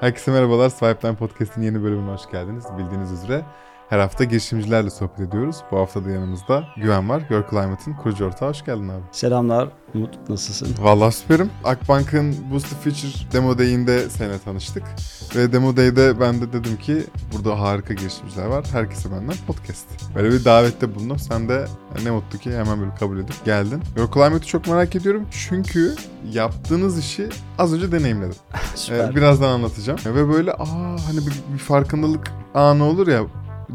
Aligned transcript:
Herkese 0.00 0.30
merhabalar. 0.30 0.70
Swipe 0.70 1.14
Podcast'in 1.14 1.62
yeni 1.62 1.82
bölümüne 1.82 2.12
hoş 2.12 2.30
geldiniz. 2.30 2.64
Bildiğiniz 2.78 3.12
üzere 3.12 3.44
her 3.92 3.98
hafta 3.98 4.24
girişimcilerle 4.24 4.90
sohbet 4.90 5.20
ediyoruz. 5.20 5.56
Bu 5.70 5.78
hafta 5.78 6.04
da 6.04 6.10
yanımızda 6.10 6.64
Güven 6.76 7.08
var. 7.08 7.22
Your 7.30 7.44
Climate'ın 7.50 7.94
kurucu 7.94 8.24
ortağı. 8.24 8.48
Hoş 8.48 8.64
geldin 8.64 8.88
abi. 8.88 9.02
Selamlar. 9.12 9.68
Umut 9.94 10.28
nasılsın? 10.28 10.68
Vallahi 10.80 11.12
süperim. 11.12 11.50
Akbank'ın 11.64 12.50
Boosted 12.52 12.76
Future 12.76 13.32
Demo 13.32 13.58
Day'inde 13.58 14.08
seninle 14.10 14.38
tanıştık. 14.38 14.82
Ve 15.36 15.52
Demo 15.52 15.76
Day'de 15.76 16.20
ben 16.20 16.40
de 16.40 16.52
dedim 16.52 16.76
ki 16.76 17.02
burada 17.32 17.60
harika 17.60 17.94
girişimciler 17.94 18.46
var. 18.46 18.64
Herkese 18.72 19.10
benden 19.10 19.36
podcast. 19.46 19.86
Böyle 20.14 20.30
bir 20.30 20.44
davette 20.44 20.94
bulundum. 20.94 21.18
Sen 21.18 21.48
de 21.48 21.66
ne 22.04 22.10
mutlu 22.10 22.38
ki 22.38 22.52
hemen 22.52 22.80
böyle 22.80 22.94
kabul 22.94 23.18
edip 23.18 23.44
geldin. 23.44 23.82
Your 23.96 24.12
Climate'ı 24.12 24.46
çok 24.46 24.68
merak 24.68 24.96
ediyorum. 24.96 25.26
Çünkü 25.30 25.94
yaptığınız 26.32 26.98
işi 26.98 27.28
az 27.58 27.74
önce 27.74 27.92
deneyimledim. 27.92 28.36
Süper. 28.74 29.10
Ee, 29.10 29.16
birazdan 29.16 29.48
anlatacağım. 29.48 29.98
Ve 30.06 30.28
böyle 30.28 30.52
aa 30.52 30.96
hani 31.06 31.18
bir, 31.18 31.54
bir 31.54 31.58
farkındalık 31.58 32.30
anı 32.54 32.84
olur 32.84 33.08
ya 33.08 33.22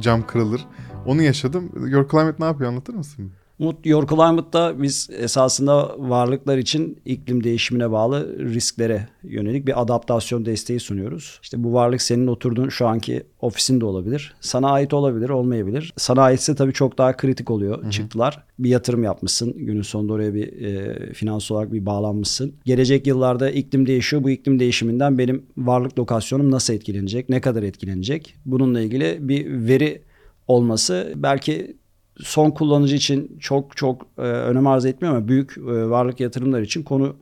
cam 0.01 0.27
kırılır. 0.27 0.65
Onu 1.05 1.21
yaşadım. 1.21 1.71
Your 1.87 2.09
Climate 2.09 2.35
ne 2.39 2.45
yapıyor 2.45 2.69
anlatır 2.69 2.93
mısın? 2.93 3.31
Umut 3.59 3.83
Climate'da 3.83 4.81
biz 4.81 5.09
esasında 5.19 5.95
varlıklar 5.97 6.57
için 6.57 6.97
iklim 7.05 7.43
değişimine 7.43 7.91
bağlı 7.91 8.39
risklere 8.39 9.07
yönelik 9.23 9.67
bir 9.67 9.81
adaptasyon 9.81 10.45
desteği 10.45 10.79
sunuyoruz. 10.79 11.39
İşte 11.43 11.63
bu 11.63 11.73
varlık 11.73 12.01
senin 12.01 12.27
oturduğun 12.27 12.69
şu 12.69 12.87
anki 12.87 13.23
ofisinde 13.41 13.85
olabilir. 13.85 14.35
Sana 14.41 14.71
ait 14.71 14.93
olabilir, 14.93 15.29
olmayabilir. 15.29 15.93
Sana 15.97 16.21
aitse 16.21 16.55
tabii 16.55 16.73
çok 16.73 16.97
daha 16.97 17.17
kritik 17.17 17.51
oluyor 17.51 17.81
Hı-hı. 17.81 17.91
çıktılar. 17.91 18.43
Bir 18.59 18.69
yatırım 18.69 19.03
yapmışsın. 19.03 19.53
Günün 19.57 19.81
sonunda 19.81 20.13
oraya 20.13 20.33
bir 20.33 20.65
e, 20.65 21.13
finans 21.13 21.51
olarak 21.51 21.73
bir 21.73 21.85
bağlanmışsın. 21.85 22.53
Gelecek 22.65 23.07
yıllarda 23.07 23.49
iklim 23.49 23.87
değişiyor. 23.87 24.23
Bu 24.23 24.29
iklim 24.29 24.59
değişiminden 24.59 25.17
benim 25.17 25.45
varlık 25.57 25.99
lokasyonum 25.99 26.51
nasıl 26.51 26.73
etkilenecek? 26.73 27.29
Ne 27.29 27.41
kadar 27.41 27.63
etkilenecek? 27.63 28.35
Bununla 28.45 28.81
ilgili 28.81 29.17
bir 29.19 29.67
veri 29.67 30.01
olması 30.47 31.13
belki 31.15 31.77
son 32.23 32.51
kullanıcı 32.51 32.95
için 32.95 33.37
çok 33.39 33.77
çok 33.77 34.07
e, 34.17 34.21
önem 34.21 34.67
arz 34.67 34.85
etmiyor 34.85 35.15
ama 35.15 35.27
büyük 35.27 35.57
e, 35.57 35.61
varlık 35.89 36.19
yatırımlar 36.19 36.61
için 36.61 36.83
konu 36.83 37.15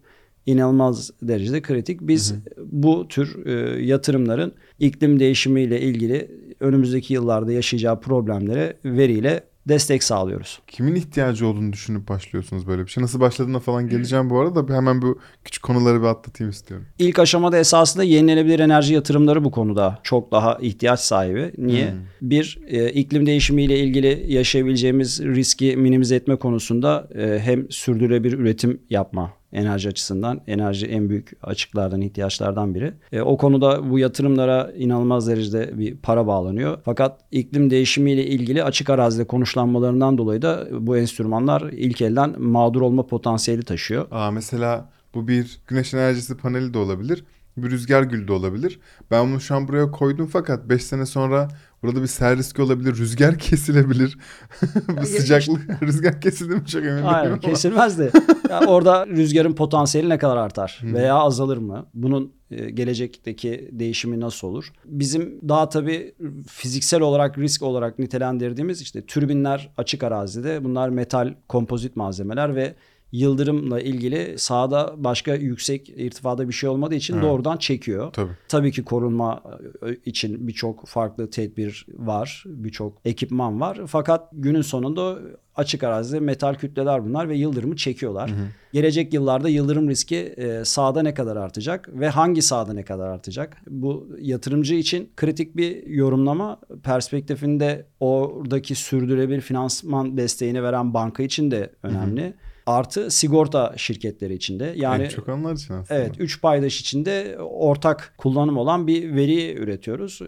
inanılmaz 0.45 1.11
derecede 1.21 1.61
kritik. 1.61 2.01
Biz 2.01 2.31
hı 2.31 2.35
hı. 2.35 2.41
bu 2.71 3.07
tür 3.07 3.45
e, 3.45 3.83
yatırımların 3.85 4.53
iklim 4.79 5.19
değişimiyle 5.19 5.81
ilgili 5.81 6.31
önümüzdeki 6.59 7.13
yıllarda 7.13 7.51
yaşayacağı 7.51 7.99
problemlere 7.99 8.77
veriyle 8.85 9.43
destek 9.67 10.03
sağlıyoruz. 10.03 10.59
Kimin 10.67 10.95
ihtiyacı 10.95 11.47
olduğunu 11.47 11.73
düşünüp 11.73 12.07
başlıyorsunuz 12.07 12.67
böyle 12.67 12.85
bir 12.85 12.87
şey? 12.87 13.03
Nasıl 13.03 13.19
başladığına 13.19 13.59
falan 13.59 13.89
geleceğim 13.89 14.29
bu 14.29 14.39
arada. 14.39 14.75
Hemen 14.75 15.01
bu 15.01 15.19
küçük 15.43 15.63
konuları 15.63 16.01
bir 16.01 16.07
atlatayım 16.07 16.51
istiyorum. 16.51 16.85
İlk 16.99 17.19
aşamada 17.19 17.57
esasında 17.57 18.03
yenilenebilir 18.03 18.59
enerji 18.59 18.93
yatırımları 18.93 19.43
bu 19.43 19.51
konuda 19.51 19.99
çok 20.03 20.31
daha 20.31 20.57
ihtiyaç 20.61 20.99
sahibi. 20.99 21.51
Niye? 21.57 21.91
Hmm. 21.91 21.99
Bir, 22.21 22.59
e, 22.67 22.91
iklim 22.91 23.25
değişimiyle 23.25 23.79
ilgili 23.79 24.25
yaşayabileceğimiz 24.27 25.21
riski 25.23 25.77
minimize 25.77 26.15
etme 26.15 26.35
konusunda 26.35 27.09
e, 27.15 27.39
hem 27.39 27.71
sürdürülebilir 27.71 28.39
üretim 28.39 28.81
yapma 28.89 29.33
enerji 29.53 29.89
açısından. 29.89 30.41
Enerji 30.47 30.85
en 30.85 31.09
büyük 31.09 31.31
açıklardan, 31.43 32.01
ihtiyaçlardan 32.01 32.75
biri. 32.75 32.93
E, 33.11 33.21
o 33.21 33.37
konuda 33.37 33.89
bu 33.89 33.99
yatırımlara 33.99 34.71
inanılmaz 34.77 35.27
derecede 35.27 35.79
bir 35.79 35.97
para 35.97 36.27
bağlanıyor. 36.27 36.77
Fakat 36.85 37.21
iklim 37.31 37.69
değişimiyle 37.69 38.25
ilgili 38.25 38.63
açık 38.63 38.89
arazide 38.89 39.27
konuşlanmalarından 39.27 40.17
dolayı 40.17 40.41
da 40.41 40.67
bu 40.71 40.97
enstrümanlar 40.97 41.61
ilk 41.61 42.01
elden 42.01 42.41
mağdur 42.41 42.81
olma 42.81 43.07
potansiyeli 43.07 43.63
taşıyor. 43.63 44.07
Aa, 44.11 44.31
mesela 44.31 44.89
bu 45.15 45.27
bir 45.27 45.59
güneş 45.67 45.93
enerjisi 45.93 46.37
paneli 46.37 46.73
de 46.73 46.77
olabilir 46.77 47.23
bir 47.57 47.71
rüzgar 47.71 48.03
gülü 48.03 48.27
de 48.27 48.33
olabilir. 48.33 48.79
Ben 49.11 49.27
bunu 49.27 49.41
şu 49.41 49.55
an 49.55 49.67
buraya 49.67 49.91
koydum 49.91 50.29
fakat 50.33 50.69
5 50.69 50.83
sene 50.83 51.05
sonra 51.05 51.47
burada 51.83 52.01
bir 52.01 52.07
sel 52.07 52.37
riski 52.37 52.61
olabilir. 52.61 52.97
Rüzgar 52.97 53.37
kesilebilir. 53.39 54.17
Bu 55.01 55.05
sıcaklık 55.05 55.61
rüzgar 55.81 56.21
kesilir 56.21 56.55
mi 56.55 56.65
çok 56.67 56.81
emin 56.81 56.91
değilim 56.93 57.05
Hayır 57.05 57.41
kesilmez 57.41 57.99
de. 57.99 58.11
yani 58.49 58.67
orada 58.67 59.07
rüzgarın 59.07 59.53
potansiyeli 59.53 60.09
ne 60.09 60.17
kadar 60.17 60.37
artar 60.37 60.81
veya 60.83 61.15
azalır 61.15 61.57
mı? 61.57 61.85
Bunun 61.93 62.33
e, 62.51 62.69
gelecekteki 62.69 63.69
değişimi 63.71 64.19
nasıl 64.19 64.47
olur? 64.47 64.71
Bizim 64.85 65.39
daha 65.49 65.69
tabii 65.69 66.15
fiziksel 66.47 67.01
olarak 67.01 67.37
risk 67.37 67.61
olarak 67.61 67.99
nitelendirdiğimiz 67.99 68.81
işte 68.81 69.05
türbinler 69.05 69.69
açık 69.77 70.03
arazide. 70.03 70.63
Bunlar 70.63 70.89
metal 70.89 71.33
kompozit 71.47 71.95
malzemeler 71.95 72.55
ve 72.55 72.75
yıldırımla 73.15 73.81
ilgili 73.81 74.39
sahada 74.39 74.93
başka 74.97 75.35
yüksek 75.35 75.89
irtifada 75.89 76.47
bir 76.47 76.53
şey 76.53 76.69
olmadığı 76.69 76.95
için 76.95 77.13
evet. 77.13 77.23
doğrudan 77.23 77.57
çekiyor. 77.57 78.13
Tabii. 78.13 78.31
Tabii 78.47 78.71
ki 78.71 78.83
korunma 78.83 79.43
e, 79.87 79.95
için 80.05 80.47
birçok 80.47 80.87
farklı 80.87 81.29
tedbir 81.29 81.85
var, 81.93 82.43
birçok 82.45 82.97
ekipman 83.05 83.61
var. 83.61 83.81
Fakat 83.87 84.29
günün 84.33 84.61
sonunda 84.61 85.17
açık 85.55 85.83
arazide 85.83 86.19
metal 86.19 86.55
kütleler 86.55 87.05
bunlar 87.05 87.29
ve 87.29 87.37
yıldırımı 87.37 87.75
çekiyorlar. 87.75 88.29
Hı 88.29 88.35
hı. 88.35 88.47
Gelecek 88.73 89.13
yıllarda 89.13 89.49
yıldırım 89.49 89.89
riski 89.89 90.17
e, 90.17 90.65
sahada 90.65 91.01
ne 91.01 91.13
kadar 91.13 91.35
artacak 91.35 91.89
ve 91.93 92.09
hangi 92.09 92.41
sahada 92.41 92.73
ne 92.73 92.83
kadar 92.83 93.07
artacak? 93.07 93.57
Bu 93.67 94.07
yatırımcı 94.19 94.75
için 94.75 95.09
kritik 95.15 95.57
bir 95.57 95.87
yorumlama 95.87 96.59
perspektifinde 96.83 97.85
oradaki 97.99 98.75
sürdürülebilir 98.75 99.41
finansman 99.41 100.17
desteğini 100.17 100.63
veren 100.63 100.93
banka 100.93 101.23
için 101.23 101.51
de 101.51 101.69
önemli. 101.83 102.23
Hı 102.23 102.27
hı. 102.27 102.33
Artı 102.65 103.11
sigorta 103.11 103.73
şirketleri 103.77 104.33
içinde. 104.33 104.73
Yani 104.75 105.03
en 105.03 105.09
çok 105.09 105.29
onlar 105.29 105.53
için 105.53 105.73
aslında. 105.73 105.99
Evet, 105.99 106.15
üç 106.19 106.41
paydaş 106.41 106.81
içinde 106.81 107.37
ortak 107.39 108.13
kullanım 108.17 108.57
olan 108.57 108.87
bir 108.87 109.15
veri 109.15 109.55
üretiyoruz. 109.55 110.21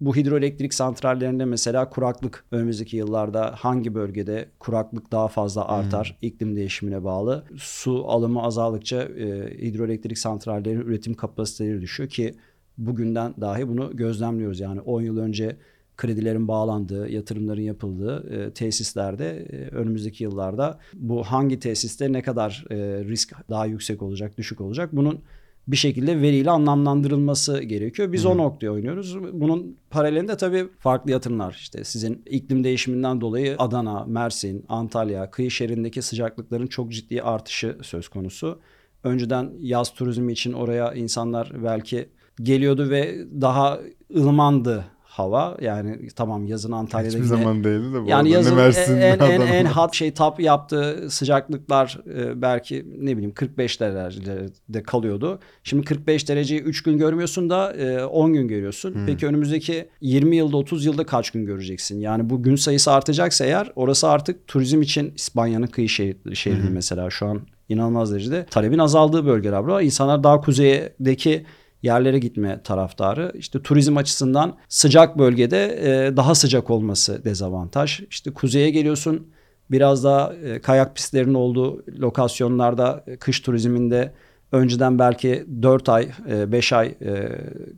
Bu 0.00 0.16
hidroelektrik 0.16 0.74
santrallerinde 0.74 1.44
mesela 1.44 1.90
kuraklık 1.90 2.44
önümüzdeki 2.50 2.96
yıllarda 2.96 3.54
hangi 3.58 3.94
bölgede 3.94 4.48
kuraklık 4.58 5.12
daha 5.12 5.28
fazla 5.28 5.68
artar 5.68 6.16
hmm. 6.20 6.28
iklim 6.28 6.56
değişimine 6.56 7.04
bağlı. 7.04 7.44
Su 7.56 8.04
alımı 8.08 8.42
azaldıkça 8.42 9.02
e, 9.02 9.58
hidroelektrik 9.62 10.18
santrallerin 10.18 10.80
üretim 10.80 11.14
kapasiteleri 11.14 11.80
düşüyor 11.80 12.08
ki 12.08 12.34
bugünden 12.78 13.34
dahi 13.40 13.68
bunu 13.68 13.96
gözlemliyoruz. 13.96 14.60
Yani 14.60 14.80
10 14.80 15.02
yıl 15.02 15.18
önce 15.18 15.56
kredilerin 15.96 16.48
bağlandığı, 16.48 17.08
yatırımların 17.08 17.62
yapıldığı 17.62 18.34
e, 18.34 18.50
tesislerde 18.50 19.46
e, 19.50 19.74
önümüzdeki 19.74 20.24
yıllarda 20.24 20.78
bu 20.94 21.22
hangi 21.22 21.58
tesiste 21.58 22.12
ne 22.12 22.22
kadar 22.22 22.64
e, 22.70 22.76
risk 23.04 23.32
daha 23.50 23.66
yüksek 23.66 24.02
olacak, 24.02 24.38
düşük 24.38 24.60
olacak 24.60 24.88
bunun 24.92 25.20
bir 25.68 25.76
şekilde 25.76 26.20
veriyle 26.20 26.50
anlamlandırılması 26.50 27.62
gerekiyor. 27.62 28.12
Biz 28.12 28.24
Hı. 28.24 28.28
o 28.28 28.36
noktaya 28.36 28.70
oynuyoruz. 28.70 29.16
Bunun 29.32 29.76
paralelinde 29.90 30.36
tabii 30.36 30.66
farklı 30.78 31.10
yatırımlar 31.10 31.52
işte 31.60 31.84
sizin 31.84 32.22
iklim 32.26 32.64
değişiminden 32.64 33.20
dolayı 33.20 33.56
Adana, 33.58 34.04
Mersin, 34.04 34.64
Antalya, 34.68 35.30
kıyı 35.30 35.50
şehrindeki 35.50 36.02
sıcaklıkların 36.02 36.66
çok 36.66 36.92
ciddi 36.92 37.22
artışı 37.22 37.78
söz 37.82 38.08
konusu. 38.08 38.60
Önceden 39.04 39.50
yaz 39.60 39.94
turizmi 39.94 40.32
için 40.32 40.52
oraya 40.52 40.94
insanlar 40.94 41.52
belki 41.64 42.08
geliyordu 42.42 42.90
ve 42.90 43.26
daha 43.40 43.80
ılımandı 44.16 44.84
hava. 45.14 45.56
Yani 45.60 46.08
tamam 46.16 46.46
yazın 46.46 46.72
Antalya'da 46.72 47.16
Hiçbir 47.16 47.24
zaman 47.24 47.64
değildi 47.64 47.94
de 47.94 48.02
bu 48.02 48.08
yani 48.08 48.30
yazın 48.30 48.58
en, 48.58 49.00
en, 49.00 49.18
en, 49.18 49.40
en 49.40 49.66
hot 49.66 49.94
şey 49.94 50.14
tap 50.14 50.40
yaptığı 50.40 51.10
sıcaklıklar 51.10 52.00
e, 52.14 52.42
belki 52.42 52.86
ne 52.98 53.12
bileyim 53.12 53.34
45 53.34 53.80
derecede 53.80 54.82
kalıyordu. 54.82 55.38
Şimdi 55.62 55.84
45 55.84 56.28
dereceyi 56.28 56.60
3 56.60 56.82
gün 56.82 56.98
görmüyorsun 56.98 57.50
da 57.50 57.72
e, 57.72 58.04
10 58.04 58.32
gün 58.32 58.48
görüyorsun. 58.48 58.94
Hmm. 58.94 59.06
Peki 59.06 59.26
önümüzdeki 59.26 59.88
20 60.00 60.36
yılda 60.36 60.56
30 60.56 60.86
yılda 60.86 61.06
kaç 61.06 61.30
gün 61.30 61.46
göreceksin? 61.46 62.00
Yani 62.00 62.30
bu 62.30 62.42
gün 62.42 62.56
sayısı 62.56 62.92
artacaksa 62.92 63.44
eğer 63.44 63.72
orası 63.76 64.08
artık 64.08 64.46
turizm 64.46 64.82
için 64.82 65.12
İspanya'nın 65.16 65.66
kıyı 65.66 65.88
şehri, 65.88 66.36
şehri 66.36 66.62
hmm. 66.62 66.72
mesela 66.72 67.10
şu 67.10 67.26
an 67.26 67.40
inanılmaz 67.68 68.12
derecede 68.12 68.46
talebin 68.46 68.78
azaldığı 68.78 69.26
bölgeler 69.26 69.66
bu. 69.66 69.80
İnsanlar 69.80 70.24
daha 70.24 70.40
kuzeydeki 70.40 71.44
yerlere 71.84 72.18
gitme 72.18 72.60
taraftarı. 72.62 73.32
İşte 73.34 73.62
turizm 73.62 73.96
açısından 73.96 74.56
sıcak 74.68 75.18
bölgede 75.18 75.66
e, 75.66 76.16
daha 76.16 76.34
sıcak 76.34 76.70
olması 76.70 77.24
dezavantaj. 77.24 78.00
İşte 78.10 78.30
kuzeye 78.30 78.70
geliyorsun 78.70 79.26
biraz 79.70 80.04
daha 80.04 80.34
e, 80.34 80.60
kayak 80.60 80.96
pistlerinin 80.96 81.34
olduğu 81.34 81.84
lokasyonlarda 82.00 83.04
e, 83.06 83.16
kış 83.16 83.40
turizminde 83.40 84.12
önceden 84.52 84.98
belki 84.98 85.46
4 85.62 85.88
ay 85.88 86.08
5 86.28 86.72
ay 86.72 86.94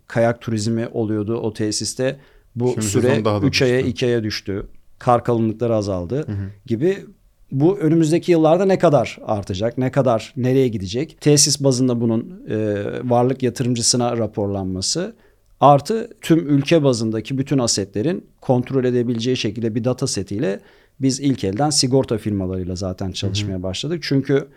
kayak 0.07 0.41
turizmi 0.41 0.89
oluyordu 0.89 1.37
o 1.37 1.53
tesiste. 1.53 2.21
Bu 2.55 2.71
Şimdi 2.73 2.87
süre 2.87 3.23
3 3.43 3.63
aya 3.63 3.81
2 3.81 4.07
aya 4.07 4.25
düştü. 4.25 4.67
Kar 4.99 5.25
kalınlıkları 5.25 5.75
azaldı 5.75 6.17
hı 6.17 6.33
hı. 6.33 6.51
gibi 6.67 7.07
bu 7.53 7.79
önümüzdeki 7.79 8.33
yıllarda 8.33 8.65
ne 8.65 8.79
kadar 8.79 9.19
artacak, 9.27 9.79
ne 9.79 9.91
kadar 9.91 10.33
nereye 10.37 10.69
gidecek? 10.69 11.21
Tesis 11.21 11.65
bazında 11.65 12.01
bunun 12.01 12.43
e, 12.49 12.57
varlık 13.11 13.43
yatırımcısına 13.43 14.19
raporlanması 14.19 15.17
artı 15.61 16.11
tüm 16.21 16.49
ülke 16.49 16.83
bazındaki 16.85 17.39
bütün 17.39 17.59
asetlerin 17.59 18.27
kontrol 18.41 18.85
edebileceği 18.85 19.37
şekilde 19.37 19.75
bir 19.75 19.85
data 19.85 20.07
setiyle 20.07 20.61
biz 21.01 21.21
ilk 21.21 21.45
elden 21.45 21.71
sigorta 21.71 22.19
firmalarıyla 22.19 22.77
zaten 22.77 23.13
çalışmaya 23.13 23.63
başladık. 23.63 24.03
Çünkü 24.03 24.49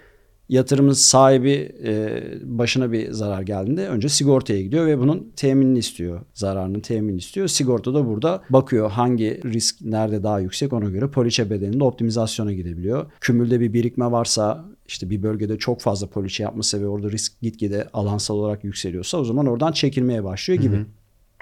yatırımın 0.50 0.94
sahibi 0.94 1.72
e, 1.84 2.24
başına 2.44 2.92
bir 2.92 3.12
zarar 3.12 3.42
geldiğinde 3.42 3.88
önce 3.88 4.10
sigortaya 4.10 4.62
gidiyor 4.62 4.86
ve 4.86 5.00
bunun 5.00 5.32
teminini 5.36 5.80
istiyor. 5.80 6.22
Zararının 6.34 6.80
teminini 6.80 7.18
istiyor. 7.18 7.48
Sigorta 7.48 7.94
da 7.94 8.08
burada 8.08 8.44
bakıyor 8.50 8.92
hangi 8.92 9.42
risk 9.46 9.82
nerede 9.82 10.24
daha 10.24 10.40
yüksek 10.40 10.74
ona 10.74 10.90
göre 10.90 11.08
poliçe 11.08 11.50
bedelinde 11.50 11.84
optimizasyona 11.84 12.54
gidebiliyor. 12.54 13.12
Kümülde 13.20 13.60
bir 13.60 13.74
birikme 13.74 14.12
varsa 14.12 14.66
işte 14.88 15.10
bir 15.10 15.24
bölgede 15.24 15.58
çok 15.58 15.82
fazla 15.82 16.08
poliçe 16.08 16.44
yapması 16.44 16.82
ve 16.82 16.88
orada 16.88 17.12
risk 17.12 17.42
gitgide 17.42 17.88
alansal 17.94 18.36
olarak 18.36 18.64
yükseliyorsa 18.64 19.18
o 19.18 19.24
zaman 19.24 19.46
oradan 19.46 19.72
çekilmeye 19.72 20.24
başlıyor 20.24 20.62
gibi. 20.62 20.76
Hı 20.76 20.80
hı. 20.80 20.86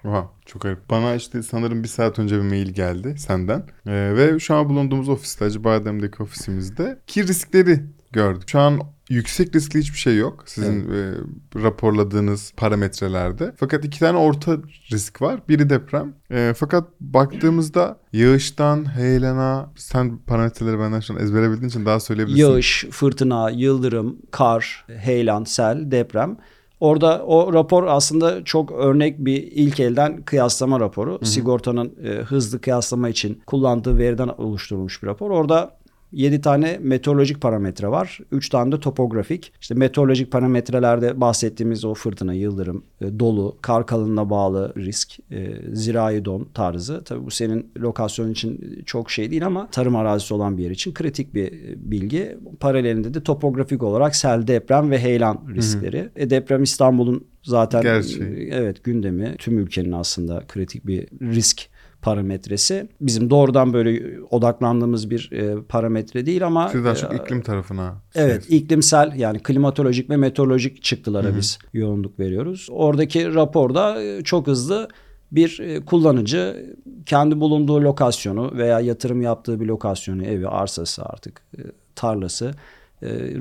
Oha 0.06 0.32
çok 0.46 0.62
garip. 0.62 0.90
Bana 0.90 1.16
işte 1.16 1.44
sanırım 1.44 1.84
bir 1.84 1.88
saat 1.88 2.20
önce 2.20 2.36
bir 2.38 2.42
mail 2.42 2.70
geldi 2.70 3.16
senden. 3.18 3.64
Ee, 3.86 4.14
ve 4.16 4.40
şu 4.40 4.56
an 4.56 4.70
bulunduğumuz 4.70 5.10
ofiste 5.10 5.46
Acıbadem'deki 5.46 6.24
ofisimizde 6.24 7.00
ki 7.08 7.28
riskleri 7.28 7.80
gördük. 8.14 8.50
Şu 8.50 8.60
an 8.60 8.80
yüksek 9.10 9.56
riskli 9.56 9.80
hiçbir 9.80 9.98
şey 9.98 10.18
yok 10.18 10.44
sizin 10.46 10.90
evet. 10.92 11.18
e, 11.56 11.64
raporladığınız 11.64 12.54
parametrelerde. 12.58 13.54
Fakat 13.58 13.86
iki 13.86 14.00
tane 14.00 14.18
orta 14.18 14.58
risk 14.92 15.22
var. 15.22 15.40
Biri 15.50 15.70
deprem. 15.70 16.14
E, 16.32 16.54
fakat 16.58 16.84
baktığımızda 17.00 18.00
yağıştan 18.14 18.96
heyelana 18.98 19.72
sen 19.76 20.18
parametreleri 20.18 20.80
benden 20.80 21.00
şu 21.00 21.14
an 21.14 21.20
ezbere 21.20 21.52
bildiğin 21.52 21.70
için 21.70 21.86
daha 21.86 22.00
söyleyebilirsin. 22.00 22.44
Yağış, 22.44 22.86
fırtına, 22.92 23.50
yıldırım, 23.50 24.18
kar, 24.32 24.86
heyelan, 24.88 25.44
sel, 25.44 25.92
deprem. 25.92 26.38
Orada 26.80 27.26
o 27.26 27.54
rapor 27.54 27.84
aslında 27.84 28.44
çok 28.44 28.72
örnek 28.72 29.26
bir 29.26 29.44
ilk 29.44 29.80
elden 29.80 30.22
kıyaslama 30.22 30.80
raporu. 30.80 31.12
Hı 31.12 31.20
hı. 31.20 31.26
Sigortanın 31.26 31.94
e, 32.04 32.10
hızlı 32.10 32.62
kıyaslama 32.62 33.10
için 33.10 33.42
kullandığı 33.48 33.98
veriden 33.98 34.28
oluşturulmuş 34.28 35.04
bir 35.04 35.08
rapor. 35.08 35.32
Orada 35.32 35.78
7 36.12 36.42
tane 36.42 36.78
meteorolojik 36.82 37.42
parametre 37.42 37.88
var. 37.88 38.20
3 38.32 38.50
tane 38.50 38.72
de 38.72 38.80
topografik. 38.80 39.54
İşte 39.62 39.76
meteorolojik 39.76 40.32
parametrelerde 40.32 41.22
bahsettiğimiz 41.22 41.86
o 41.86 41.94
fırtına, 41.94 42.34
yıldırım, 42.34 42.84
e, 43.02 43.20
dolu, 43.20 43.58
kar 43.62 43.86
kalınlığına 43.86 44.30
bağlı 44.30 44.74
risk, 44.78 45.20
e, 45.32 45.54
zirai 45.74 46.26
don 46.26 46.48
tarzı. 46.54 47.04
Tabii 47.04 47.26
bu 47.26 47.32
senin 47.32 47.72
lokasyon 47.78 48.32
için 48.32 48.82
çok 48.86 49.12
şey 49.12 49.32
değil 49.32 49.46
ama 49.46 49.68
tarım 49.72 49.96
arazisi 49.96 50.34
olan 50.34 50.58
bir 50.58 50.64
yer 50.64 50.72
için 50.72 50.94
kritik 50.94 51.34
bir 51.34 51.52
e, 51.52 51.92
bilgi. 51.92 52.38
Paralelinde 52.60 53.14
de 53.14 53.24
topografik 53.24 53.84
olarak 53.84 54.16
sel, 54.16 54.48
deprem 54.48 54.92
ve 54.92 55.00
heyelan 55.00 55.42
riskleri. 55.56 56.00
Hı 56.00 56.04
hı. 56.04 56.10
E, 56.16 56.30
deprem 56.30 56.64
İstanbul'un 56.64 57.28
zaten 57.44 57.82
Gerçi. 57.82 58.50
evet 58.52 58.84
gündemi 58.84 59.36
tüm 59.38 59.60
ülkenin 59.60 59.92
aslında 59.92 60.44
kritik 60.48 60.88
bir 60.88 61.08
risk 61.22 61.70
parametresi. 62.08 62.90
Bizim 63.02 63.30
doğrudan 63.30 63.74
böyle 63.74 64.20
odaklandığımız 64.30 65.10
bir 65.10 65.32
e, 65.32 65.62
parametre 65.62 66.26
değil 66.26 66.46
ama 66.46 66.70
Siz 66.70 66.86
daha 66.86 66.96
çok 66.96 67.14
e, 67.14 67.16
iklim 67.16 67.42
tarafına. 67.42 67.96
Evet, 68.16 68.44
siz. 68.44 68.54
iklimsel 68.54 69.14
yani 69.16 69.40
klimatolojik 69.40 70.10
ve 70.10 70.18
meteorolojik 70.18 70.84
çıktılara 70.84 71.28
Hı-hı. 71.28 71.38
biz 71.38 71.60
yoğunluk 71.74 72.20
veriyoruz. 72.20 72.68
Oradaki 72.72 73.34
raporda 73.34 74.04
e, 74.04 74.24
çok 74.24 74.48
hızlı 74.48 74.88
bir 75.32 75.60
e, 75.60 75.86
kullanıcı 75.86 76.76
kendi 77.06 77.40
bulunduğu 77.40 77.82
lokasyonu 77.82 78.52
veya 78.58 78.80
yatırım 78.80 79.22
yaptığı 79.22 79.60
bir 79.60 79.66
lokasyonu, 79.66 80.26
evi, 80.26 80.48
arsası 80.48 81.04
artık 81.06 81.42
e, 81.58 81.62
tarlası 81.96 82.52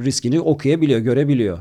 riskini 0.05 0.41
okuyabiliyor, 0.41 1.01
görebiliyor. 1.01 1.59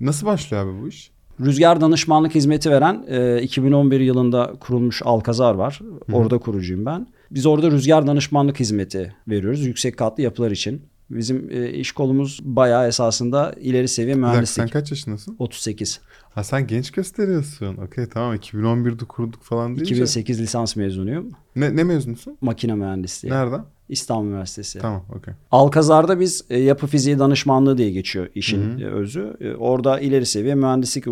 Nasıl 0.00 0.26
başlıyor 0.26 0.66
abi 0.66 0.82
bu 0.82 0.88
iş? 0.88 1.13
Rüzgar 1.40 1.80
danışmanlık 1.80 2.34
hizmeti 2.34 2.70
veren 2.70 3.04
e, 3.08 3.42
2011 3.42 4.00
yılında 4.00 4.52
kurulmuş 4.60 5.02
Alkazar 5.04 5.54
var. 5.54 5.80
Hı. 6.10 6.16
Orada 6.16 6.38
kurucuyum 6.38 6.86
ben. 6.86 7.06
Biz 7.30 7.46
orada 7.46 7.70
rüzgar 7.70 8.06
danışmanlık 8.06 8.60
hizmeti 8.60 9.14
veriyoruz 9.28 9.66
yüksek 9.66 9.96
katlı 9.96 10.22
yapılar 10.22 10.50
için. 10.50 10.82
Bizim 11.14 11.50
e, 11.50 11.70
iş 11.70 11.92
kolumuz 11.92 12.40
bayağı 12.42 12.88
esasında 12.88 13.54
ileri 13.60 13.88
seviye 13.88 14.14
mühendislik. 14.14 14.54
Sen 14.54 14.68
kaç 14.68 14.90
yaşındasın? 14.90 15.36
38. 15.38 16.00
Ha 16.34 16.44
sen 16.44 16.66
genç 16.66 16.90
gösteriyorsun. 16.90 17.76
Okey 17.76 18.06
tamam 18.06 18.34
2011'de 18.34 19.04
kurduk 19.04 19.42
falan 19.42 19.76
değil 19.76 19.86
2008 19.86 20.40
lisans 20.40 20.76
mezunuyum. 20.76 21.30
Ne, 21.56 21.76
ne 21.76 21.84
mezunusun? 21.84 22.38
Makine 22.40 22.74
mühendisliği. 22.74 23.32
Nereden? 23.32 23.64
İstanbul 23.88 24.28
Üniversitesi. 24.28 24.78
Tamam, 24.78 25.04
okey. 25.16 25.34
Alkazar'da 25.50 26.20
biz 26.20 26.44
e, 26.50 26.58
yapı 26.58 26.86
fiziği 26.86 27.18
danışmanlığı 27.18 27.78
diye 27.78 27.90
geçiyor 27.90 28.28
işin 28.34 28.78
Hı-hı. 28.78 28.88
E, 28.88 28.92
özü. 28.92 29.36
E, 29.40 29.54
orada 29.54 30.00
ileri 30.00 30.26
seviye 30.26 30.54
mühendislik 30.54 31.04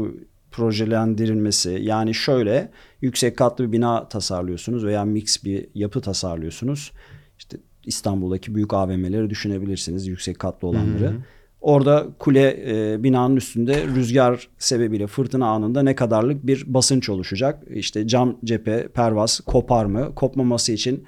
projelendirilmesi. 0.50 1.78
Yani 1.82 2.14
şöyle 2.14 2.70
yüksek 3.00 3.36
katlı 3.36 3.66
bir 3.66 3.72
bina 3.72 4.08
tasarlıyorsunuz 4.08 4.84
veya 4.84 5.04
mix 5.04 5.44
bir 5.44 5.68
yapı 5.74 6.00
tasarlıyorsunuz. 6.00 6.92
İşte 7.38 7.58
İstanbul'daki 7.86 8.54
büyük 8.54 8.74
AVM'leri 8.74 9.30
düşünebilirsiniz 9.30 10.06
yüksek 10.06 10.38
katlı 10.38 10.68
olanları. 10.68 11.06
Hı-hı. 11.06 11.16
Orada 11.60 12.06
kule 12.18 12.64
e, 12.66 13.02
binanın 13.02 13.36
üstünde 13.36 13.86
rüzgar 13.86 14.48
sebebiyle 14.58 15.06
fırtına 15.06 15.46
anında 15.46 15.82
ne 15.82 15.94
kadarlık 15.94 16.46
bir 16.46 16.74
basınç 16.74 17.08
oluşacak? 17.08 17.62
İşte 17.74 18.06
cam 18.08 18.36
cephe, 18.44 18.88
pervaz 18.88 19.40
kopar 19.40 19.84
mı? 19.84 20.14
Kopmaması 20.14 20.72
için 20.72 21.04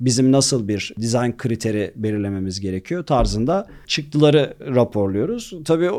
bizim 0.00 0.32
nasıl 0.32 0.68
bir 0.68 0.94
dizayn 1.00 1.36
kriteri 1.36 1.92
belirlememiz 1.96 2.60
gerekiyor 2.60 3.06
tarzında 3.06 3.66
çıktıları 3.86 4.54
raporluyoruz. 4.60 5.52
Tabii 5.64 5.90